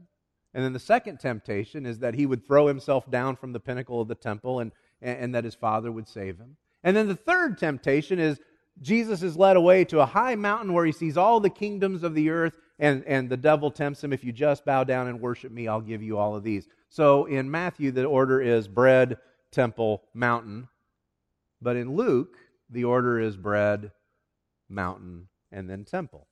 And 0.53 0.61
then 0.61 0.73
the 0.73 0.79
second 0.79 1.21
temptation 1.21 1.85
is 1.85 1.99
that 1.99 2.15
he 2.15 2.25
would 2.25 2.45
throw 2.45 2.67
himself 2.67 3.09
down 3.09 3.37
from 3.37 3.53
the 3.53 3.61
pinnacle 3.61 4.01
of 4.01 4.09
the 4.09 4.15
temple 4.15 4.59
and, 4.59 4.73
and 5.01 5.33
that 5.33 5.45
his 5.45 5.55
father 5.55 5.89
would 5.89 6.09
save 6.09 6.37
him. 6.37 6.57
And 6.83 6.97
then 6.97 7.07
the 7.07 7.15
third 7.15 7.57
temptation 7.57 8.19
is 8.19 8.41
Jesus 8.81 9.23
is 9.23 9.35
led 9.35 9.57
away 9.57 9.83
to 9.85 9.99
a 9.99 10.05
high 10.05 10.35
mountain 10.35 10.73
where 10.73 10.85
he 10.85 10.91
sees 10.91 11.17
all 11.17 11.39
the 11.39 11.49
kingdoms 11.49 12.03
of 12.03 12.15
the 12.15 12.29
earth, 12.29 12.53
and, 12.79 13.03
and 13.05 13.29
the 13.29 13.37
devil 13.37 13.71
tempts 13.71 14.03
him, 14.03 14.13
If 14.13 14.23
you 14.23 14.31
just 14.31 14.65
bow 14.65 14.83
down 14.83 15.07
and 15.07 15.19
worship 15.19 15.51
me, 15.51 15.67
I'll 15.67 15.81
give 15.81 16.01
you 16.01 16.17
all 16.17 16.35
of 16.35 16.43
these. 16.43 16.67
So 16.89 17.25
in 17.25 17.51
Matthew, 17.51 17.91
the 17.91 18.05
order 18.05 18.41
is 18.41 18.67
bread, 18.67 19.17
temple, 19.51 20.03
mountain. 20.13 20.67
But 21.61 21.75
in 21.75 21.95
Luke, 21.95 22.37
the 22.69 22.85
order 22.85 23.19
is 23.19 23.35
bread, 23.35 23.91
mountain, 24.69 25.27
and 25.51 25.69
then 25.69 25.83
temple. 25.83 26.27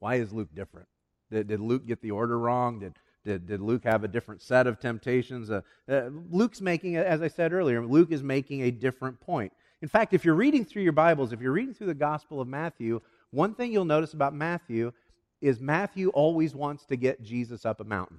Why 0.00 0.16
is 0.16 0.32
Luke 0.32 0.54
different? 0.54 0.88
Did, 1.30 1.46
did 1.46 1.60
Luke 1.60 1.86
get 1.86 2.02
the 2.02 2.10
order 2.10 2.38
wrong? 2.38 2.80
Did, 2.80 2.94
did, 3.24 3.46
did 3.46 3.60
Luke 3.60 3.84
have 3.84 4.02
a 4.02 4.08
different 4.08 4.42
set 4.42 4.66
of 4.66 4.80
temptations? 4.80 5.50
Uh, 5.50 5.60
uh, 5.88 6.08
Luke's 6.30 6.60
making, 6.60 6.96
as 6.96 7.22
I 7.22 7.28
said 7.28 7.52
earlier, 7.52 7.84
Luke 7.86 8.10
is 8.10 8.22
making 8.22 8.62
a 8.62 8.70
different 8.70 9.20
point. 9.20 9.52
In 9.82 9.88
fact, 9.88 10.12
if 10.12 10.24
you're 10.24 10.34
reading 10.34 10.64
through 10.64 10.82
your 10.82 10.92
Bibles, 10.92 11.32
if 11.32 11.40
you're 11.40 11.52
reading 11.52 11.72
through 11.74 11.86
the 11.86 11.94
Gospel 11.94 12.40
of 12.40 12.48
Matthew, 12.48 13.00
one 13.30 13.54
thing 13.54 13.72
you'll 13.72 13.86
notice 13.86 14.12
about 14.12 14.34
Matthew 14.34 14.92
is 15.40 15.58
Matthew 15.58 16.10
always 16.10 16.54
wants 16.54 16.84
to 16.86 16.96
get 16.96 17.22
Jesus 17.22 17.64
up 17.64 17.80
a 17.80 17.84
mountain. 17.84 18.18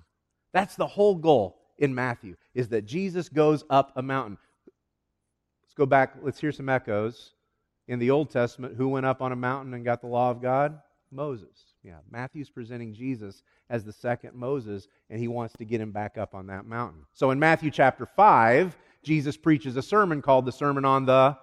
That's 0.53 0.75
the 0.75 0.87
whole 0.87 1.15
goal 1.15 1.59
in 1.77 1.93
Matthew, 1.93 2.35
is 2.55 2.69
that 2.69 2.85
Jesus 2.85 3.29
goes 3.29 3.63
up 3.69 3.91
a 3.95 4.01
mountain. 4.01 4.37
Let's 5.63 5.73
go 5.73 5.85
back, 5.85 6.15
let's 6.23 6.39
hear 6.39 6.51
some 6.51 6.69
echoes. 6.69 7.33
In 7.87 7.99
the 7.99 8.11
Old 8.11 8.31
Testament, 8.31 8.75
who 8.75 8.87
went 8.87 9.05
up 9.05 9.21
on 9.21 9.31
a 9.31 9.35
mountain 9.35 9.73
and 9.73 9.85
got 9.85 10.01
the 10.01 10.07
law 10.07 10.31
of 10.31 10.41
God? 10.41 10.79
Moses. 11.11 11.75
Yeah, 11.83 11.97
Matthew's 12.09 12.49
presenting 12.49 12.93
Jesus 12.93 13.43
as 13.69 13.83
the 13.83 13.91
second 13.91 14.33
Moses, 14.33 14.87
and 15.09 15.19
he 15.19 15.27
wants 15.27 15.55
to 15.57 15.65
get 15.65 15.81
him 15.81 15.91
back 15.91 16.17
up 16.17 16.33
on 16.33 16.47
that 16.47 16.65
mountain. 16.65 17.05
So 17.13 17.31
in 17.31 17.39
Matthew 17.39 17.69
chapter 17.69 18.05
5, 18.05 18.77
Jesus 19.03 19.35
preaches 19.35 19.75
a 19.75 19.81
sermon 19.81 20.21
called 20.21 20.45
the 20.45 20.51
Sermon 20.51 20.85
on 20.85 21.05
the 21.05 21.37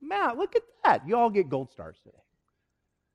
Mount. 0.00 0.38
Look 0.38 0.56
at 0.56 0.62
that. 0.84 1.06
You 1.06 1.16
all 1.16 1.30
get 1.30 1.48
gold 1.48 1.70
stars 1.70 1.96
today. 2.02 2.16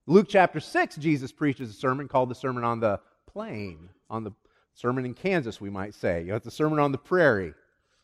Luke 0.06 0.28
chapter 0.30 0.60
6, 0.60 0.98
Jesus 0.98 1.32
preaches 1.32 1.69
a 1.69 1.74
sermon 1.74 2.08
called 2.08 2.30
the 2.30 2.36
Sermon 2.36 2.63
on 2.63 2.80
the 2.80 3.00
Plain, 3.26 3.89
on 4.10 4.24
the 4.24 4.32
sermon 4.74 5.06
in 5.06 5.13
Kansas, 5.13 5.62
we 5.62 5.69
might 5.69 5.93
say. 5.93 6.22
You 6.22 6.28
know, 6.28 6.36
it's 6.36 6.46
the 6.46 6.52
Sermon 6.52 6.80
on 6.80 6.91
the 6.91 6.98
Prairie. 6.98 7.54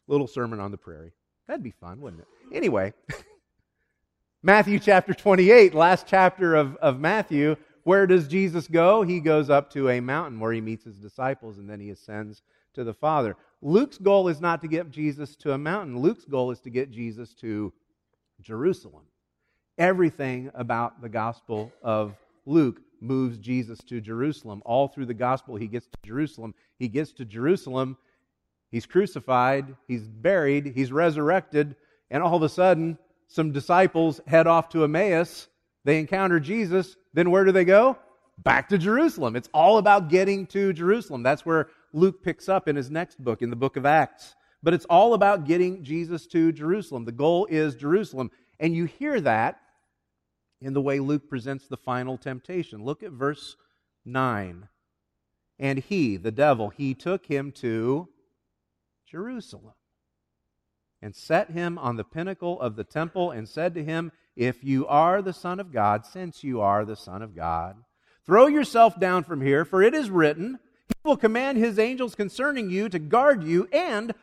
Little 0.10 0.28
sermon 0.28 0.60
on 0.60 0.72
the 0.72 0.78
prairie. 0.78 1.12
That'd 1.48 1.64
be 1.64 1.70
fun, 1.70 2.02
wouldn't 2.02 2.24
it? 2.24 2.28
Anyway, 2.52 2.94
Matthew 4.44 4.80
chapter 4.80 5.14
28, 5.14 5.76
last 5.76 6.08
chapter 6.08 6.56
of, 6.56 6.76
of 6.78 7.00
Matthew, 7.00 7.56
where 7.84 8.08
does 8.08 8.28
Jesus 8.28 8.68
go? 8.68 9.04
He 9.04 9.20
goes 9.20 9.52
up 9.52 9.72
to 9.74 9.90
a 9.90 10.00
mountain 10.00 10.40
where 10.40 10.52
he 10.52 10.62
meets 10.62 10.84
his 10.84 10.98
disciples 10.98 11.60
and 11.60 11.70
then 11.70 11.80
he 11.80 11.92
ascends 11.92 12.42
to 12.74 12.84
the 12.84 12.94
Father. 12.94 13.36
Luke's 13.62 14.00
goal 14.00 14.30
is 14.30 14.42
not 14.42 14.62
to 14.62 14.68
get 14.68 14.90
Jesus 14.90 15.36
to 15.38 15.54
a 15.54 15.58
mountain. 15.60 16.00
Luke's 16.00 16.26
goal 16.26 16.50
is 16.50 16.60
to 16.62 16.72
get 16.72 16.90
Jesus 16.90 17.36
to 17.36 17.72
Jerusalem. 18.42 19.04
Everything 19.78 20.52
about 20.54 21.02
the 21.02 21.10
Gospel 21.10 21.72
of 21.82 22.16
Luke 22.46 22.82
moves 23.02 23.38
Jesus 23.38 23.80
to 23.88 24.02
Jerusalem. 24.02 24.62
All 24.66 24.88
through 24.88 25.06
the 25.06 25.14
Gospel, 25.14 25.56
he 25.56 25.68
gets 25.68 25.88
to 25.88 25.98
Jerusalem. 26.04 26.54
He 26.78 26.88
gets 26.88 27.14
to 27.14 27.26
Jerusalem. 27.26 27.98
He's 28.72 28.86
crucified. 28.86 29.76
He's 29.88 30.04
buried. 30.04 30.74
He's 30.76 30.92
resurrected. 30.92 31.76
And 32.12 32.22
all 32.22 32.36
of 32.36 32.44
a 32.44 32.50
sudden, 32.50 32.98
some 33.28 33.52
disciples 33.52 34.20
head 34.28 34.48
off 34.48 34.70
to 34.70 34.84
Emmaus 34.84 35.48
they 35.86 36.00
encounter 36.00 36.40
Jesus. 36.40 36.96
Then 37.14 37.32
where 37.32 37.44
do 37.44 37.52
they 37.52 37.66
go? 37.66 37.98
Back 38.38 38.70
to 38.70 38.78
Jerusalem. 38.78 39.36
It's 39.36 39.50
all 39.54 39.78
about 39.78 40.10
getting 40.10 40.46
to 40.48 40.74
Jerusalem. 40.74 41.24
That's 41.24 41.46
where 41.46 41.70
Luke 41.94 42.24
picks 42.24 42.48
up 42.48 42.68
in 42.68 42.76
his 42.76 42.90
next 42.92 43.22
book, 43.22 43.42
in 43.42 43.50
the 43.50 43.56
book 43.56 43.76
of 43.76 43.86
Acts. 43.86 44.36
But 44.62 44.74
it's 44.74 44.86
all 44.86 45.14
about 45.14 45.46
getting 45.46 45.84
Jesus 45.84 46.28
to 46.28 46.52
Jerusalem. 46.52 47.06
The 47.06 47.12
goal 47.12 47.48
is 47.50 47.76
Jerusalem. 47.76 48.32
And 48.60 48.76
you 48.76 48.86
hear 48.86 49.22
that 49.22 49.60
in 50.62 50.74
the 50.74 50.82
way 50.82 51.00
Luke 51.00 51.30
presents 51.30 51.68
the 51.68 51.78
final 51.78 52.18
temptation. 52.18 52.84
Look 52.84 53.04
at 53.04 53.12
verse 53.12 53.56
9. 54.06 54.68
And 55.58 55.80
he, 55.80 56.18
the 56.18 56.32
devil, 56.32 56.70
he 56.70 56.94
took 56.94 57.26
him 57.26 57.52
to 57.54 58.10
Jerusalem 59.10 59.74
and 61.02 61.16
set 61.16 61.52
him 61.52 61.78
on 61.78 61.96
the 61.96 62.04
pinnacle 62.04 62.60
of 62.60 62.76
the 62.76 62.84
temple 62.84 63.32
and 63.32 63.48
said 63.48 63.74
to 63.74 63.84
him, 63.84 64.12
if 64.40 64.64
you 64.64 64.88
are 64.88 65.22
the 65.22 65.34
Son 65.34 65.60
of 65.60 65.74
God, 65.74 66.06
since 66.06 66.46
you 66.46 66.62
are 66.62 66.86
the 66.86 66.96
Son 66.96 67.22
of 67.22 67.36
God, 67.36 67.76
throw 68.26 68.48
yourself 68.48 68.98
down 68.98 69.26
from 69.26 69.42
here, 69.42 69.66
for 69.66 69.84
it 69.84 69.94
is 69.94 70.10
written, 70.10 70.60
He 70.88 70.96
will 71.04 71.18
command 71.18 71.58
His 71.58 71.78
angels 71.78 72.16
concerning 72.16 72.70
you 72.70 72.88
to 72.88 73.00
guard 73.00 73.44
you, 73.44 73.68
and 73.74 74.14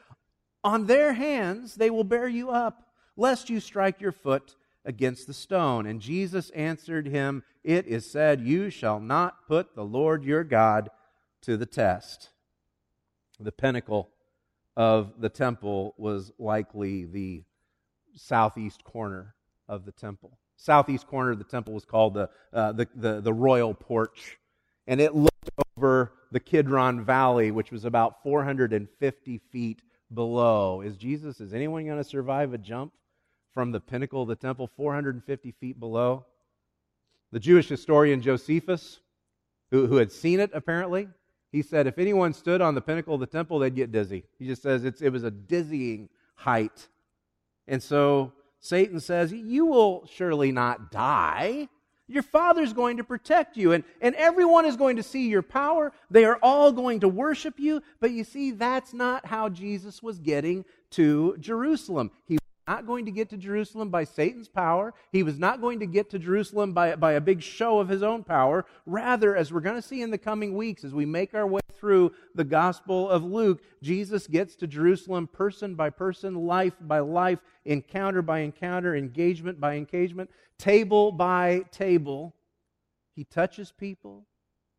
on 0.66 0.86
their 0.86 1.12
hands 1.12 1.76
they 1.76 1.90
will 1.90 2.02
bear 2.02 2.26
you 2.26 2.50
up, 2.50 2.88
lest 3.16 3.48
you 3.48 3.60
strike 3.60 4.00
your 4.00 4.10
foot 4.10 4.56
against 4.84 5.28
the 5.28 5.32
stone. 5.32 5.86
And 5.86 6.00
Jesus 6.00 6.50
answered 6.50 7.06
him, 7.06 7.44
It 7.62 7.86
is 7.86 8.10
said, 8.10 8.40
You 8.40 8.68
shall 8.68 8.98
not 8.98 9.46
put 9.46 9.76
the 9.76 9.84
Lord 9.84 10.24
your 10.24 10.42
God 10.42 10.90
to 11.42 11.56
the 11.56 11.66
test. 11.66 12.30
The 13.38 13.52
pinnacle 13.52 14.10
of 14.76 15.20
the 15.20 15.28
temple 15.28 15.94
was 15.98 16.32
likely 16.36 17.04
the 17.04 17.44
southeast 18.16 18.82
corner 18.82 19.36
of 19.68 19.84
the 19.84 19.92
temple. 19.92 20.36
Southeast 20.56 21.06
corner 21.06 21.30
of 21.30 21.38
the 21.38 21.44
temple 21.44 21.74
was 21.74 21.84
called 21.84 22.14
the, 22.14 22.28
uh, 22.52 22.72
the, 22.72 22.88
the, 22.92 23.20
the 23.20 23.32
royal 23.32 23.72
porch, 23.72 24.38
and 24.88 25.00
it 25.00 25.14
looked 25.14 25.50
over 25.76 26.12
the 26.32 26.40
Kidron 26.40 27.04
Valley, 27.04 27.52
which 27.52 27.70
was 27.70 27.84
about 27.84 28.22
450 28.24 29.38
feet 29.52 29.82
below. 30.12 30.80
Is 30.80 30.96
Jesus, 30.96 31.40
is 31.40 31.54
anyone 31.54 31.84
going 31.84 31.98
to 31.98 32.04
survive 32.04 32.52
a 32.52 32.58
jump 32.58 32.92
from 33.54 33.72
the 33.72 33.80
pinnacle 33.80 34.22
of 34.22 34.28
the 34.28 34.36
temple 34.36 34.70
450 34.76 35.52
feet 35.52 35.78
below? 35.80 36.24
The 37.32 37.40
Jewish 37.40 37.68
historian 37.68 38.22
Josephus, 38.22 39.00
who, 39.70 39.86
who 39.86 39.96
had 39.96 40.12
seen 40.12 40.40
it 40.40 40.50
apparently, 40.54 41.08
he 41.52 41.62
said 41.62 41.86
if 41.86 41.98
anyone 41.98 42.32
stood 42.32 42.60
on 42.60 42.74
the 42.74 42.80
pinnacle 42.80 43.14
of 43.14 43.20
the 43.20 43.26
temple, 43.26 43.58
they'd 43.58 43.74
get 43.74 43.92
dizzy. 43.92 44.24
He 44.38 44.46
just 44.46 44.62
says 44.62 44.84
it 44.84 45.12
was 45.12 45.24
a 45.24 45.30
dizzying 45.30 46.08
height. 46.34 46.88
And 47.66 47.82
so 47.82 48.32
Satan 48.60 49.00
says, 49.00 49.32
You 49.32 49.66
will 49.66 50.06
surely 50.06 50.52
not 50.52 50.90
die. 50.90 51.68
Your 52.08 52.22
father's 52.22 52.72
going 52.72 52.98
to 52.98 53.04
protect 53.04 53.56
you, 53.56 53.72
and, 53.72 53.82
and 54.00 54.14
everyone 54.14 54.64
is 54.64 54.76
going 54.76 54.96
to 54.96 55.02
see 55.02 55.28
your 55.28 55.42
power. 55.42 55.92
They 56.10 56.24
are 56.24 56.38
all 56.40 56.70
going 56.70 57.00
to 57.00 57.08
worship 57.08 57.58
you. 57.58 57.82
But 58.00 58.12
you 58.12 58.22
see, 58.22 58.52
that's 58.52 58.94
not 58.94 59.26
how 59.26 59.48
Jesus 59.48 60.02
was 60.02 60.18
getting 60.18 60.64
to 60.90 61.36
Jerusalem. 61.40 62.12
He 62.26 62.38
not 62.66 62.86
going 62.86 63.04
to 63.04 63.10
get 63.10 63.30
to 63.30 63.36
Jerusalem 63.36 63.90
by 63.90 64.04
Satan's 64.04 64.48
power. 64.48 64.92
He 65.12 65.22
was 65.22 65.38
not 65.38 65.60
going 65.60 65.80
to 65.80 65.86
get 65.86 66.10
to 66.10 66.18
Jerusalem 66.18 66.72
by, 66.72 66.96
by 66.96 67.12
a 67.12 67.20
big 67.20 67.42
show 67.42 67.78
of 67.78 67.88
his 67.88 68.02
own 68.02 68.24
power. 68.24 68.66
Rather, 68.86 69.36
as 69.36 69.52
we're 69.52 69.60
going 69.60 69.76
to 69.76 69.86
see 69.86 70.02
in 70.02 70.10
the 70.10 70.18
coming 70.18 70.56
weeks, 70.56 70.82
as 70.82 70.92
we 70.92 71.06
make 71.06 71.34
our 71.34 71.46
way 71.46 71.60
through 71.72 72.12
the 72.34 72.44
Gospel 72.44 73.08
of 73.08 73.22
Luke, 73.22 73.62
Jesus 73.82 74.26
gets 74.26 74.56
to 74.56 74.66
Jerusalem 74.66 75.28
person 75.28 75.74
by 75.74 75.90
person, 75.90 76.34
life 76.34 76.74
by 76.80 76.98
life, 76.98 77.38
encounter 77.64 78.22
by 78.22 78.40
encounter, 78.40 78.96
engagement 78.96 79.60
by 79.60 79.76
engagement, 79.76 80.30
table 80.58 81.12
by 81.12 81.64
table. 81.70 82.34
He 83.14 83.24
touches 83.24 83.72
people, 83.72 84.26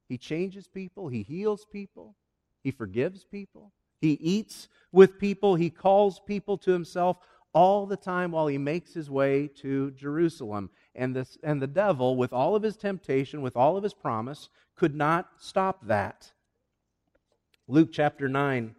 he 0.10 0.18
changes 0.18 0.68
people, 0.68 1.08
he 1.08 1.24
heals 1.24 1.66
people, 1.72 2.16
he 2.64 2.72
forgives 2.72 3.24
people. 3.24 3.72
He 4.00 4.12
eats 4.12 4.70
with 4.92 5.18
people, 5.18 5.56
he 5.56 5.70
calls 5.70 6.20
people 6.20 6.58
to 6.60 6.72
himself 6.72 7.18
all 7.58 7.88
the 7.88 7.98
time 7.98 8.32
while 8.32 8.46
he 8.46 8.60
makes 8.60 8.94
his 8.94 9.10
way 9.10 9.48
to 9.48 9.90
Jerusalem. 9.90 10.70
And, 10.94 11.16
this, 11.16 11.40
and 11.42 11.60
the 11.60 11.66
devil, 11.66 12.16
with 12.16 12.32
all 12.32 12.56
of 12.56 12.62
his 12.62 12.78
temptation, 12.78 13.42
with 13.42 13.58
all 13.58 13.76
of 13.76 13.82
his 13.84 13.96
promise, 13.96 14.50
could 14.76 14.94
not 14.94 15.28
stop 15.40 15.88
that. 15.88 16.32
Luke 17.68 17.90
chapter 17.92 18.30
9, 18.30 18.76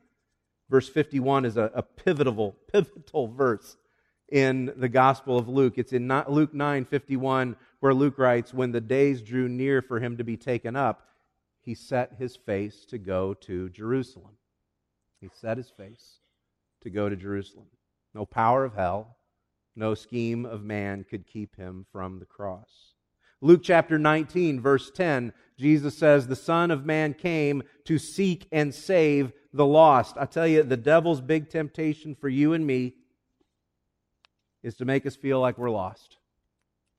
verse 0.70 0.88
51 0.88 1.44
is 1.44 1.56
a, 1.56 1.72
a 1.74 1.82
pivotal, 1.82 2.54
pivotal 2.72 3.26
verse 3.26 3.76
in 4.28 4.72
the 4.76 4.88
Gospel 4.88 5.36
of 5.36 5.48
Luke. 5.48 5.74
It's 5.76 5.92
in 5.92 6.06
Luke 6.28 6.54
9 6.54 6.84
51, 6.84 7.56
where 7.80 7.92
Luke 7.92 8.16
writes, 8.16 8.54
When 8.54 8.70
the 8.70 8.80
days 8.80 9.22
drew 9.22 9.48
near 9.48 9.82
for 9.82 9.98
him 9.98 10.18
to 10.18 10.24
be 10.24 10.36
taken 10.36 10.76
up, 10.76 11.08
he 11.60 11.74
set 11.74 12.14
his 12.16 12.36
face 12.36 12.84
to 12.90 12.98
go 12.98 13.34
to 13.34 13.70
Jerusalem. 13.70 14.36
He 15.20 15.30
set 15.34 15.56
his 15.56 15.68
face 15.68 16.20
to 16.82 16.90
go 16.90 17.08
to 17.08 17.16
Jerusalem. 17.16 17.66
No 18.18 18.26
power 18.26 18.64
of 18.64 18.74
hell, 18.74 19.16
no 19.76 19.94
scheme 19.94 20.44
of 20.44 20.64
man 20.64 21.04
could 21.08 21.24
keep 21.24 21.54
him 21.54 21.86
from 21.92 22.18
the 22.18 22.26
cross. 22.26 22.94
Luke 23.40 23.60
chapter 23.62 23.96
19, 23.96 24.60
verse 24.60 24.90
10, 24.90 25.32
Jesus 25.56 25.96
says, 25.96 26.26
The 26.26 26.34
Son 26.34 26.72
of 26.72 26.84
Man 26.84 27.14
came 27.14 27.62
to 27.84 27.96
seek 27.96 28.48
and 28.50 28.74
save 28.74 29.32
the 29.52 29.64
lost. 29.64 30.16
I 30.18 30.24
tell 30.24 30.48
you, 30.48 30.64
the 30.64 30.76
devil's 30.76 31.20
big 31.20 31.48
temptation 31.48 32.16
for 32.16 32.28
you 32.28 32.54
and 32.54 32.66
me 32.66 32.94
is 34.64 34.74
to 34.78 34.84
make 34.84 35.06
us 35.06 35.14
feel 35.14 35.38
like 35.38 35.56
we're 35.56 35.70
lost 35.70 36.17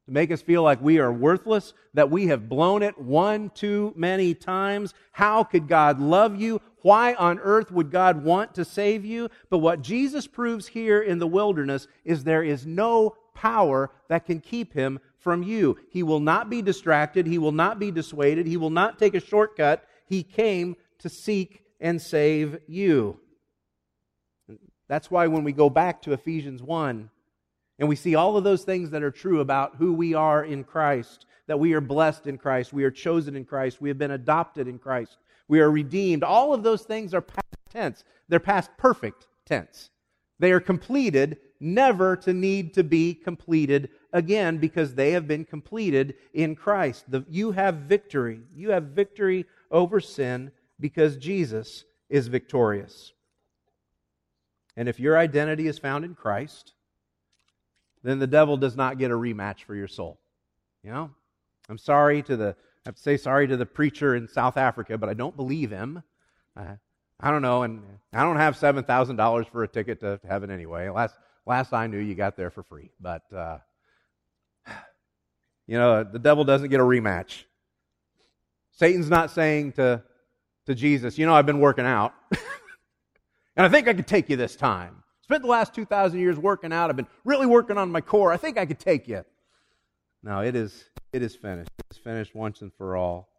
to 0.10 0.14
make 0.14 0.32
us 0.32 0.42
feel 0.42 0.64
like 0.64 0.82
we 0.82 0.98
are 0.98 1.14
worthless, 1.14 1.74
that 1.94 2.10
we 2.10 2.28
have 2.28 2.50
blown 2.50 2.82
it 2.82 2.98
one 2.98 3.52
too 3.52 3.94
many 3.96 4.34
times. 4.34 4.96
How 5.12 5.44
could 5.44 5.68
God 5.68 6.02
love 6.02 6.36
you? 6.36 6.62
Why 6.82 7.14
on 7.14 7.38
earth 7.38 7.72
would 7.72 7.92
God 7.92 8.24
want 8.24 8.56
to 8.56 8.66
save 8.66 9.06
you? 9.06 9.30
But 9.52 9.60
what 9.60 9.84
Jesus 9.84 10.26
proves 10.26 10.68
here 10.68 11.00
in 11.00 11.20
the 11.20 11.28
wilderness 11.28 11.88
is 12.04 12.24
there 12.24 12.44
is 12.44 12.66
no 12.66 13.16
power 13.36 13.92
that 14.08 14.26
can 14.26 14.40
keep 14.40 14.74
him 14.74 15.00
from 15.20 15.44
you. 15.44 15.78
He 15.92 16.02
will 16.02 16.20
not 16.20 16.50
be 16.50 16.64
distracted. 16.64 17.28
He 17.28 17.38
will 17.38 17.52
not 17.52 17.78
be 17.78 17.92
dissuaded. 17.92 18.48
He 18.48 18.58
will 18.58 18.72
not 18.72 18.98
take 18.98 19.14
a 19.14 19.20
shortcut. 19.20 19.86
He 20.08 20.24
came 20.24 20.76
to 21.00 21.10
seek 21.10 21.62
and 21.80 22.02
save 22.02 22.58
you. 22.68 23.20
That's 24.88 25.12
why 25.12 25.28
when 25.28 25.44
we 25.44 25.52
go 25.52 25.70
back 25.70 26.02
to 26.02 26.14
Ephesians 26.14 26.64
1, 26.64 27.12
and 27.80 27.90
we 27.90 27.96
see 27.96 28.14
all 28.14 28.38
of 28.38 28.44
those 28.44 28.64
things 28.64 28.92
that 28.92 29.04
are 29.04 29.12
true 29.12 29.40
about 29.40 29.78
who 29.78 29.94
we 29.94 30.14
are 30.14 30.44
in 30.44 30.64
Christ 30.64 31.26
that 31.50 31.60
we 31.60 31.74
are 31.74 31.82
blessed 31.82 32.28
in 32.28 32.38
Christ, 32.38 32.74
we 32.74 32.84
are 32.84 32.92
chosen 32.92 33.36
in 33.36 33.44
Christ, 33.44 33.82
we 33.82 33.90
have 33.90 33.98
been 33.98 34.12
adopted 34.12 34.68
in 34.68 34.78
Christ, 34.78 35.18
we 35.48 35.60
are 35.62 35.72
redeemed. 35.72 36.24
All 36.24 36.54
of 36.54 36.62
those 36.62 36.84
things 36.84 37.12
are 37.12 37.22
past 37.22 37.58
tense, 37.72 38.04
they're 38.30 38.40
past 38.40 38.70
perfect 38.78 39.26
tense. 39.48 39.90
They 40.38 40.52
are 40.52 40.60
completed, 40.60 41.38
never 41.60 42.16
to 42.18 42.34
need 42.34 42.76
to 42.76 42.84
be 42.84 43.16
completed 43.16 43.90
again 44.14 44.60
because 44.60 44.94
they 44.94 45.12
have 45.12 45.28
been 45.28 45.44
completed 45.44 46.14
in 46.36 46.56
Christ. 46.56 47.10
The, 47.10 47.26
you 47.28 47.52
have 47.52 47.76
victory. 47.76 48.42
You 48.56 48.70
have 48.70 48.84
victory 48.84 49.46
over 49.72 50.00
sin 50.00 50.52
because 50.80 51.18
Jesus 51.18 51.84
is 52.10 52.28
victorious. 52.28 53.12
And 54.78 54.88
if 54.88 55.00
your 55.00 55.18
identity 55.18 55.68
is 55.68 55.80
found 55.80 56.06
in 56.06 56.14
Christ, 56.14 56.74
then 58.04 58.20
the 58.20 58.28
devil 58.28 58.58
does 58.58 58.76
not 58.76 58.98
get 58.98 59.12
a 59.12 59.16
rematch 59.16 59.64
for 59.64 59.76
your 59.76 59.88
soul. 59.88 60.20
You 60.84 60.92
know? 60.92 61.12
I'm 61.70 61.78
sorry 61.78 62.22
to 62.24 62.38
the, 62.38 62.56
I 62.86 62.90
have 62.90 62.96
to 62.96 63.02
say 63.02 63.18
sorry 63.18 63.48
to 63.48 63.58
the 63.58 63.66
preacher 63.66 64.16
in 64.16 64.28
South 64.28 64.58
Africa, 64.58 64.98
but 64.98 65.10
I 65.10 65.14
don't 65.14 65.36
believe 65.36 65.70
him. 65.70 66.02
Uh, 66.58 66.76
I 67.20 67.32
don't 67.32 67.42
know, 67.42 67.64
and 67.64 67.84
I 68.14 68.24
don't 68.24 68.38
have 68.38 68.56
$7,000 68.56 69.50
for 69.52 69.64
a 69.64 69.68
ticket 69.68 70.00
to 70.00 70.20
heaven 70.28 70.50
anyway. 70.50 70.90
Last, 70.90 71.16
last 71.46 71.74
I 71.74 71.88
knew, 71.88 72.00
you 72.00 72.16
got 72.16 72.38
there 72.38 72.50
for 72.50 72.64
free. 72.64 72.92
But, 73.00 73.24
uh, 73.34 73.58
you 75.68 75.78
know, 75.78 76.04
the 76.04 76.20
devil 76.20 76.46
doesn't 76.46 76.70
get 76.70 76.80
a 76.80 76.84
rematch. 76.84 77.44
Satan's 78.72 79.10
not 79.10 79.32
saying 79.32 79.74
to, 79.74 80.02
to 80.66 80.74
Jesus, 80.74 81.18
you 81.18 81.26
know, 81.26 81.34
I've 81.34 81.46
been 81.46 81.60
working 81.60 81.86
out, 81.86 82.14
and 82.32 83.66
I 83.66 83.68
think 83.68 83.90
I 83.90 83.94
could 83.94 84.08
take 84.08 84.30
you 84.30 84.38
this 84.38 84.56
time. 84.56 85.04
Spent 85.30 85.44
the 85.44 85.48
last 85.48 85.76
2,000 85.76 86.20
years 86.20 86.40
working 86.40 86.74
out. 86.74 86.90
I've 86.90 86.96
been 86.96 87.06
really 87.24 87.46
working 87.46 87.78
on 87.78 87.92
my 87.92 88.02
core. 88.02 88.32
I 88.32 88.38
think 88.38 88.58
I 88.58 88.66
could 88.66 88.80
take 88.80 89.08
you. 89.08 89.24
No, 90.24 90.40
it 90.40 90.56
is, 90.56 90.86
it 91.14 91.22
is 91.22 91.36
finished. 91.36 91.70
It's 91.92 92.00
finished 92.00 92.34
once 92.34 92.64
and 92.64 92.74
for 92.74 92.98
all. 92.98 93.30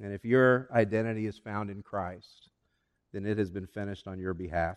And 0.00 0.12
if 0.12 0.22
your 0.22 0.68
identity 0.70 1.26
is 1.26 1.38
found 1.38 1.70
in 1.70 1.80
Christ, 1.80 2.50
then 3.14 3.24
it 3.24 3.38
has 3.38 3.50
been 3.50 3.66
finished 3.66 4.06
on 4.06 4.18
your 4.18 4.34
behalf. 4.34 4.76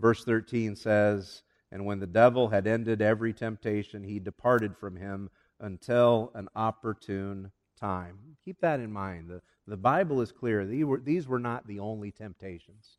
Verse 0.00 0.24
13 0.24 0.74
says, 0.74 1.44
And 1.70 1.86
when 1.86 2.00
the 2.00 2.08
devil 2.08 2.48
had 2.48 2.66
ended 2.66 3.00
every 3.00 3.32
temptation, 3.32 4.02
he 4.02 4.18
departed 4.18 4.76
from 4.76 4.96
him 4.96 5.30
until 5.60 6.32
an 6.34 6.48
opportune 6.56 7.52
time. 7.78 8.18
Keep 8.44 8.62
that 8.62 8.80
in 8.80 8.90
mind. 8.90 9.28
The, 9.28 9.42
the 9.68 9.76
Bible 9.76 10.22
is 10.22 10.32
clear. 10.32 10.66
These 10.66 10.84
were, 10.86 10.98
these 10.98 11.28
were 11.28 11.38
not 11.38 11.68
the 11.68 11.78
only 11.78 12.10
temptations 12.10 12.96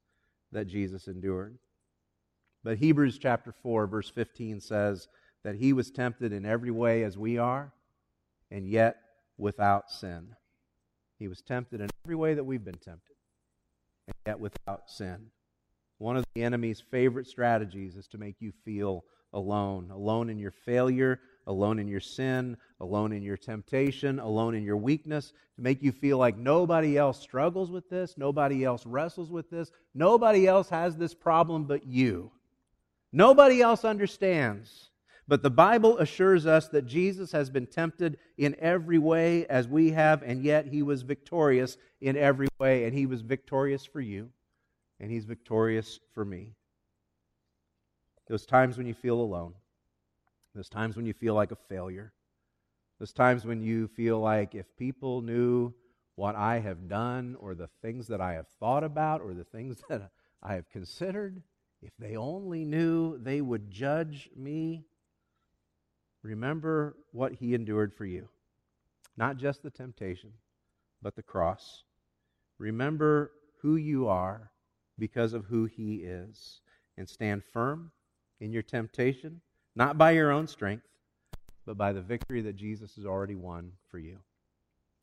that 0.53 0.67
Jesus 0.67 1.09
endured. 1.09 1.57
But 2.63 2.77
Hebrews 2.77 3.17
chapter 3.17 3.51
4, 3.51 3.87
verse 3.87 4.09
15 4.09 4.61
says 4.61 5.07
that 5.43 5.55
he 5.55 5.73
was 5.73 5.89
tempted 5.89 6.31
in 6.31 6.45
every 6.45 6.71
way 6.71 7.03
as 7.03 7.17
we 7.17 7.37
are, 7.37 7.73
and 8.51 8.67
yet 8.67 8.97
without 9.37 9.89
sin. 9.89 10.35
He 11.17 11.27
was 11.27 11.41
tempted 11.41 11.81
in 11.81 11.89
every 12.05 12.15
way 12.15 12.33
that 12.35 12.43
we've 12.43 12.63
been 12.63 12.73
tempted, 12.75 13.15
and 14.07 14.15
yet 14.25 14.39
without 14.39 14.89
sin. 14.89 15.27
One 15.97 16.17
of 16.17 16.25
the 16.33 16.43
enemy's 16.43 16.81
favorite 16.81 17.27
strategies 17.27 17.95
is 17.95 18.07
to 18.09 18.17
make 18.17 18.35
you 18.39 18.51
feel 18.65 19.03
alone 19.33 19.91
alone 19.91 20.29
in 20.29 20.37
your 20.37 20.51
failure, 20.51 21.19
alone 21.47 21.79
in 21.79 21.87
your 21.87 21.99
sin, 21.99 22.57
alone 22.79 23.11
in 23.11 23.23
your 23.23 23.37
temptation, 23.37 24.19
alone 24.19 24.55
in 24.55 24.63
your 24.63 24.77
weakness, 24.77 25.31
to 25.55 25.61
make 25.61 25.81
you 25.81 25.91
feel 25.91 26.17
like 26.17 26.37
nobody 26.37 26.97
else 26.97 27.19
struggles 27.19 27.71
with 27.71 27.89
this, 27.89 28.17
nobody 28.17 28.63
else 28.63 28.85
wrestles 28.85 29.31
with 29.31 29.49
this, 29.49 29.71
nobody 29.93 30.47
else 30.47 30.69
has 30.69 30.97
this 30.97 31.13
problem 31.13 31.63
but 31.63 31.85
you. 31.85 32.31
Nobody 33.11 33.61
else 33.61 33.83
understands. 33.83 34.89
But 35.27 35.43
the 35.43 35.49
Bible 35.49 35.97
assures 35.97 36.45
us 36.45 36.67
that 36.69 36.85
Jesus 36.85 37.31
has 37.31 37.49
been 37.49 37.67
tempted 37.67 38.17
in 38.37 38.55
every 38.59 38.97
way 38.97 39.45
as 39.47 39.67
we 39.67 39.91
have, 39.91 40.23
and 40.23 40.43
yet 40.43 40.67
he 40.67 40.81
was 40.81 41.03
victorious 41.03 41.77
in 42.01 42.17
every 42.17 42.47
way. 42.59 42.85
And 42.85 42.93
he 42.93 43.05
was 43.05 43.21
victorious 43.21 43.85
for 43.85 44.01
you, 44.01 44.29
and 44.99 45.11
he's 45.11 45.25
victorious 45.25 45.99
for 46.13 46.25
me. 46.25 46.55
Those 48.27 48.45
times 48.45 48.77
when 48.77 48.87
you 48.87 48.93
feel 48.93 49.19
alone, 49.19 49.53
those 50.55 50.69
times 50.69 50.95
when 50.95 51.05
you 51.05 51.13
feel 51.13 51.33
like 51.33 51.51
a 51.51 51.57
failure, 51.69 52.13
those 52.99 53.13
times 53.13 53.45
when 53.45 53.61
you 53.61 53.87
feel 53.87 54.19
like 54.19 54.53
if 54.53 54.65
people 54.77 55.21
knew 55.21 55.73
what 56.15 56.35
I 56.35 56.59
have 56.59 56.87
done, 56.87 57.35
or 57.39 57.55
the 57.55 57.69
things 57.81 58.07
that 58.07 58.21
I 58.21 58.33
have 58.33 58.47
thought 58.59 58.83
about, 58.83 59.21
or 59.21 59.33
the 59.33 59.43
things 59.43 59.81
that 59.89 60.11
I 60.43 60.55
have 60.55 60.69
considered, 60.69 61.41
if 61.81 61.91
they 61.97 62.15
only 62.15 62.65
knew, 62.65 63.17
they 63.17 63.41
would 63.41 63.71
judge 63.71 64.29
me. 64.35 64.85
Remember 66.23 66.95
what 67.11 67.33
he 67.33 67.55
endured 67.55 67.93
for 67.93 68.05
you. 68.05 68.29
Not 69.17 69.37
just 69.37 69.63
the 69.63 69.71
temptation, 69.71 70.31
but 71.01 71.15
the 71.15 71.23
cross. 71.23 71.83
Remember 72.57 73.31
who 73.61 73.75
you 73.75 74.07
are 74.07 74.51
because 74.99 75.33
of 75.33 75.45
who 75.45 75.65
he 75.65 75.95
is. 75.97 76.61
And 76.97 77.09
stand 77.09 77.43
firm 77.43 77.91
in 78.39 78.51
your 78.51 78.61
temptation, 78.61 79.41
not 79.75 79.97
by 79.97 80.11
your 80.11 80.31
own 80.31 80.45
strength, 80.45 80.85
but 81.65 81.77
by 81.77 81.93
the 81.93 82.01
victory 82.01 82.41
that 82.41 82.55
Jesus 82.55 82.95
has 82.95 83.05
already 83.05 83.35
won 83.35 83.71
for 83.89 83.97
you. 83.97 84.19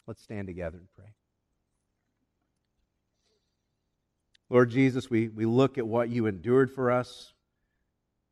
Let's 0.06 0.22
stand 0.22 0.46
together 0.46 0.78
and 0.78 0.88
pray. 0.94 1.12
Lord 4.50 4.70
Jesus, 4.70 5.10
we, 5.10 5.28
we 5.28 5.44
look 5.44 5.78
at 5.78 5.86
what 5.86 6.08
you 6.08 6.26
endured 6.26 6.70
for 6.70 6.90
us. 6.90 7.32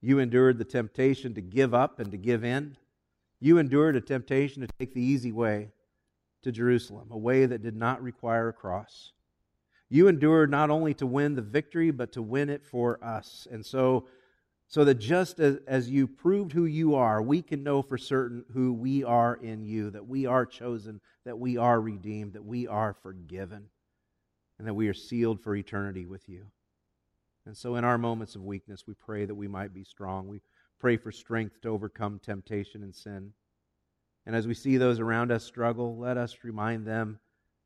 You 0.01 0.19
endured 0.19 0.59
the 0.59 0.65
temptation 0.65 1.35
to 1.35 1.41
give 1.41 1.75
up 1.75 2.01
and 2.01 2.11
to 2.11 2.17
give 2.17 2.45
in. 2.45 2.77
You 3.41 3.59
endured 3.59 3.97
a 3.97 4.01
temptation 4.01 4.63
to 4.63 4.69
take 4.79 4.95
the 4.95 5.03
easy 5.03 5.33
way 5.33 5.71
to 6.43 6.53
Jerusalem, 6.53 7.09
a 7.11 7.19
way 7.19 7.45
that 7.47 7.63
did 7.63 7.77
not 7.77 8.03
require 8.03 8.49
a 8.49 8.53
cross. 8.53 9.13
You 9.89 10.09
endured 10.09 10.51
not 10.51 10.71
only 10.71 10.95
to 10.95 11.07
win 11.07 11.35
the 11.35 11.43
victory, 11.43 11.91
but 11.91 12.13
to 12.13 12.23
win 12.23 12.51
it 12.51 12.65
for 12.65 13.03
us. 13.05 13.47
And 13.51 13.65
so 13.65 14.07
so 14.69 14.85
that 14.85 14.95
just 14.95 15.39
as, 15.39 15.59
as 15.67 15.89
you 15.89 16.09
proved 16.09 16.53
who 16.53 16.65
you 16.65 16.97
are, 16.97 17.23
we 17.23 17.41
can 17.41 17.63
know 17.63 17.83
for 17.83 17.97
certain 17.97 18.45
who 18.53 18.73
we 18.73 19.05
are 19.05 19.37
in 19.37 19.65
you, 19.65 19.91
that 19.91 20.07
we 20.07 20.27
are 20.27 20.45
chosen, 20.45 21.01
that 21.25 21.39
we 21.39 21.57
are 21.57 21.81
redeemed, 21.81 22.33
that 22.33 22.45
we 22.45 22.67
are 22.67 22.93
forgiven, 22.93 23.67
and 24.59 24.67
that 24.67 24.75
we 24.75 24.89
are 24.89 24.95
sealed 24.95 25.41
for 25.41 25.55
eternity 25.55 26.07
with 26.07 26.29
you. 26.29 26.47
And 27.45 27.57
so, 27.57 27.77
in 27.77 27.85
our 27.85 27.99
moments 27.99 28.35
of 28.35 28.45
weakness, 28.45 28.87
we 28.87 28.95
pray 28.95 29.25
that 29.25 29.35
we 29.35 29.49
might 29.49 29.73
be 29.73 29.85
strong. 29.85 30.27
We 30.27 30.41
pray 30.81 30.97
for 30.97 31.13
strength 31.13 31.61
to 31.63 31.69
overcome 31.69 32.19
temptation 32.19 32.83
and 32.83 32.95
sin. 32.95 33.33
And 34.27 34.35
as 34.35 34.47
we 34.47 34.55
see 34.55 34.77
those 34.77 34.99
around 34.99 35.31
us 35.31 35.45
struggle, 35.45 35.97
let 35.97 36.17
us 36.17 36.37
remind 36.43 36.87
them 36.87 37.21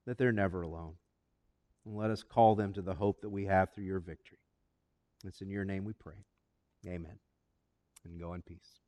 that 0.07 0.19
they're 0.19 0.33
never 0.33 0.63
alone. 0.63 0.95
And 1.87 1.97
let 1.97 2.11
us 2.11 2.23
call 2.23 2.55
them 2.55 2.75
to 2.75 2.83
the 2.83 2.95
hope 2.95 3.23
that 3.23 3.31
we 3.31 3.47
have 3.47 3.73
through 3.73 3.85
your 3.85 4.01
victory. 4.01 4.39
It's 5.25 5.41
in 5.41 5.49
your 5.49 5.65
name 5.65 5.85
we 5.85 5.95
pray. 5.95 6.25
Amen. 6.87 7.19
And 8.05 8.21
go 8.21 8.35
in 8.35 8.43
peace. 8.43 8.81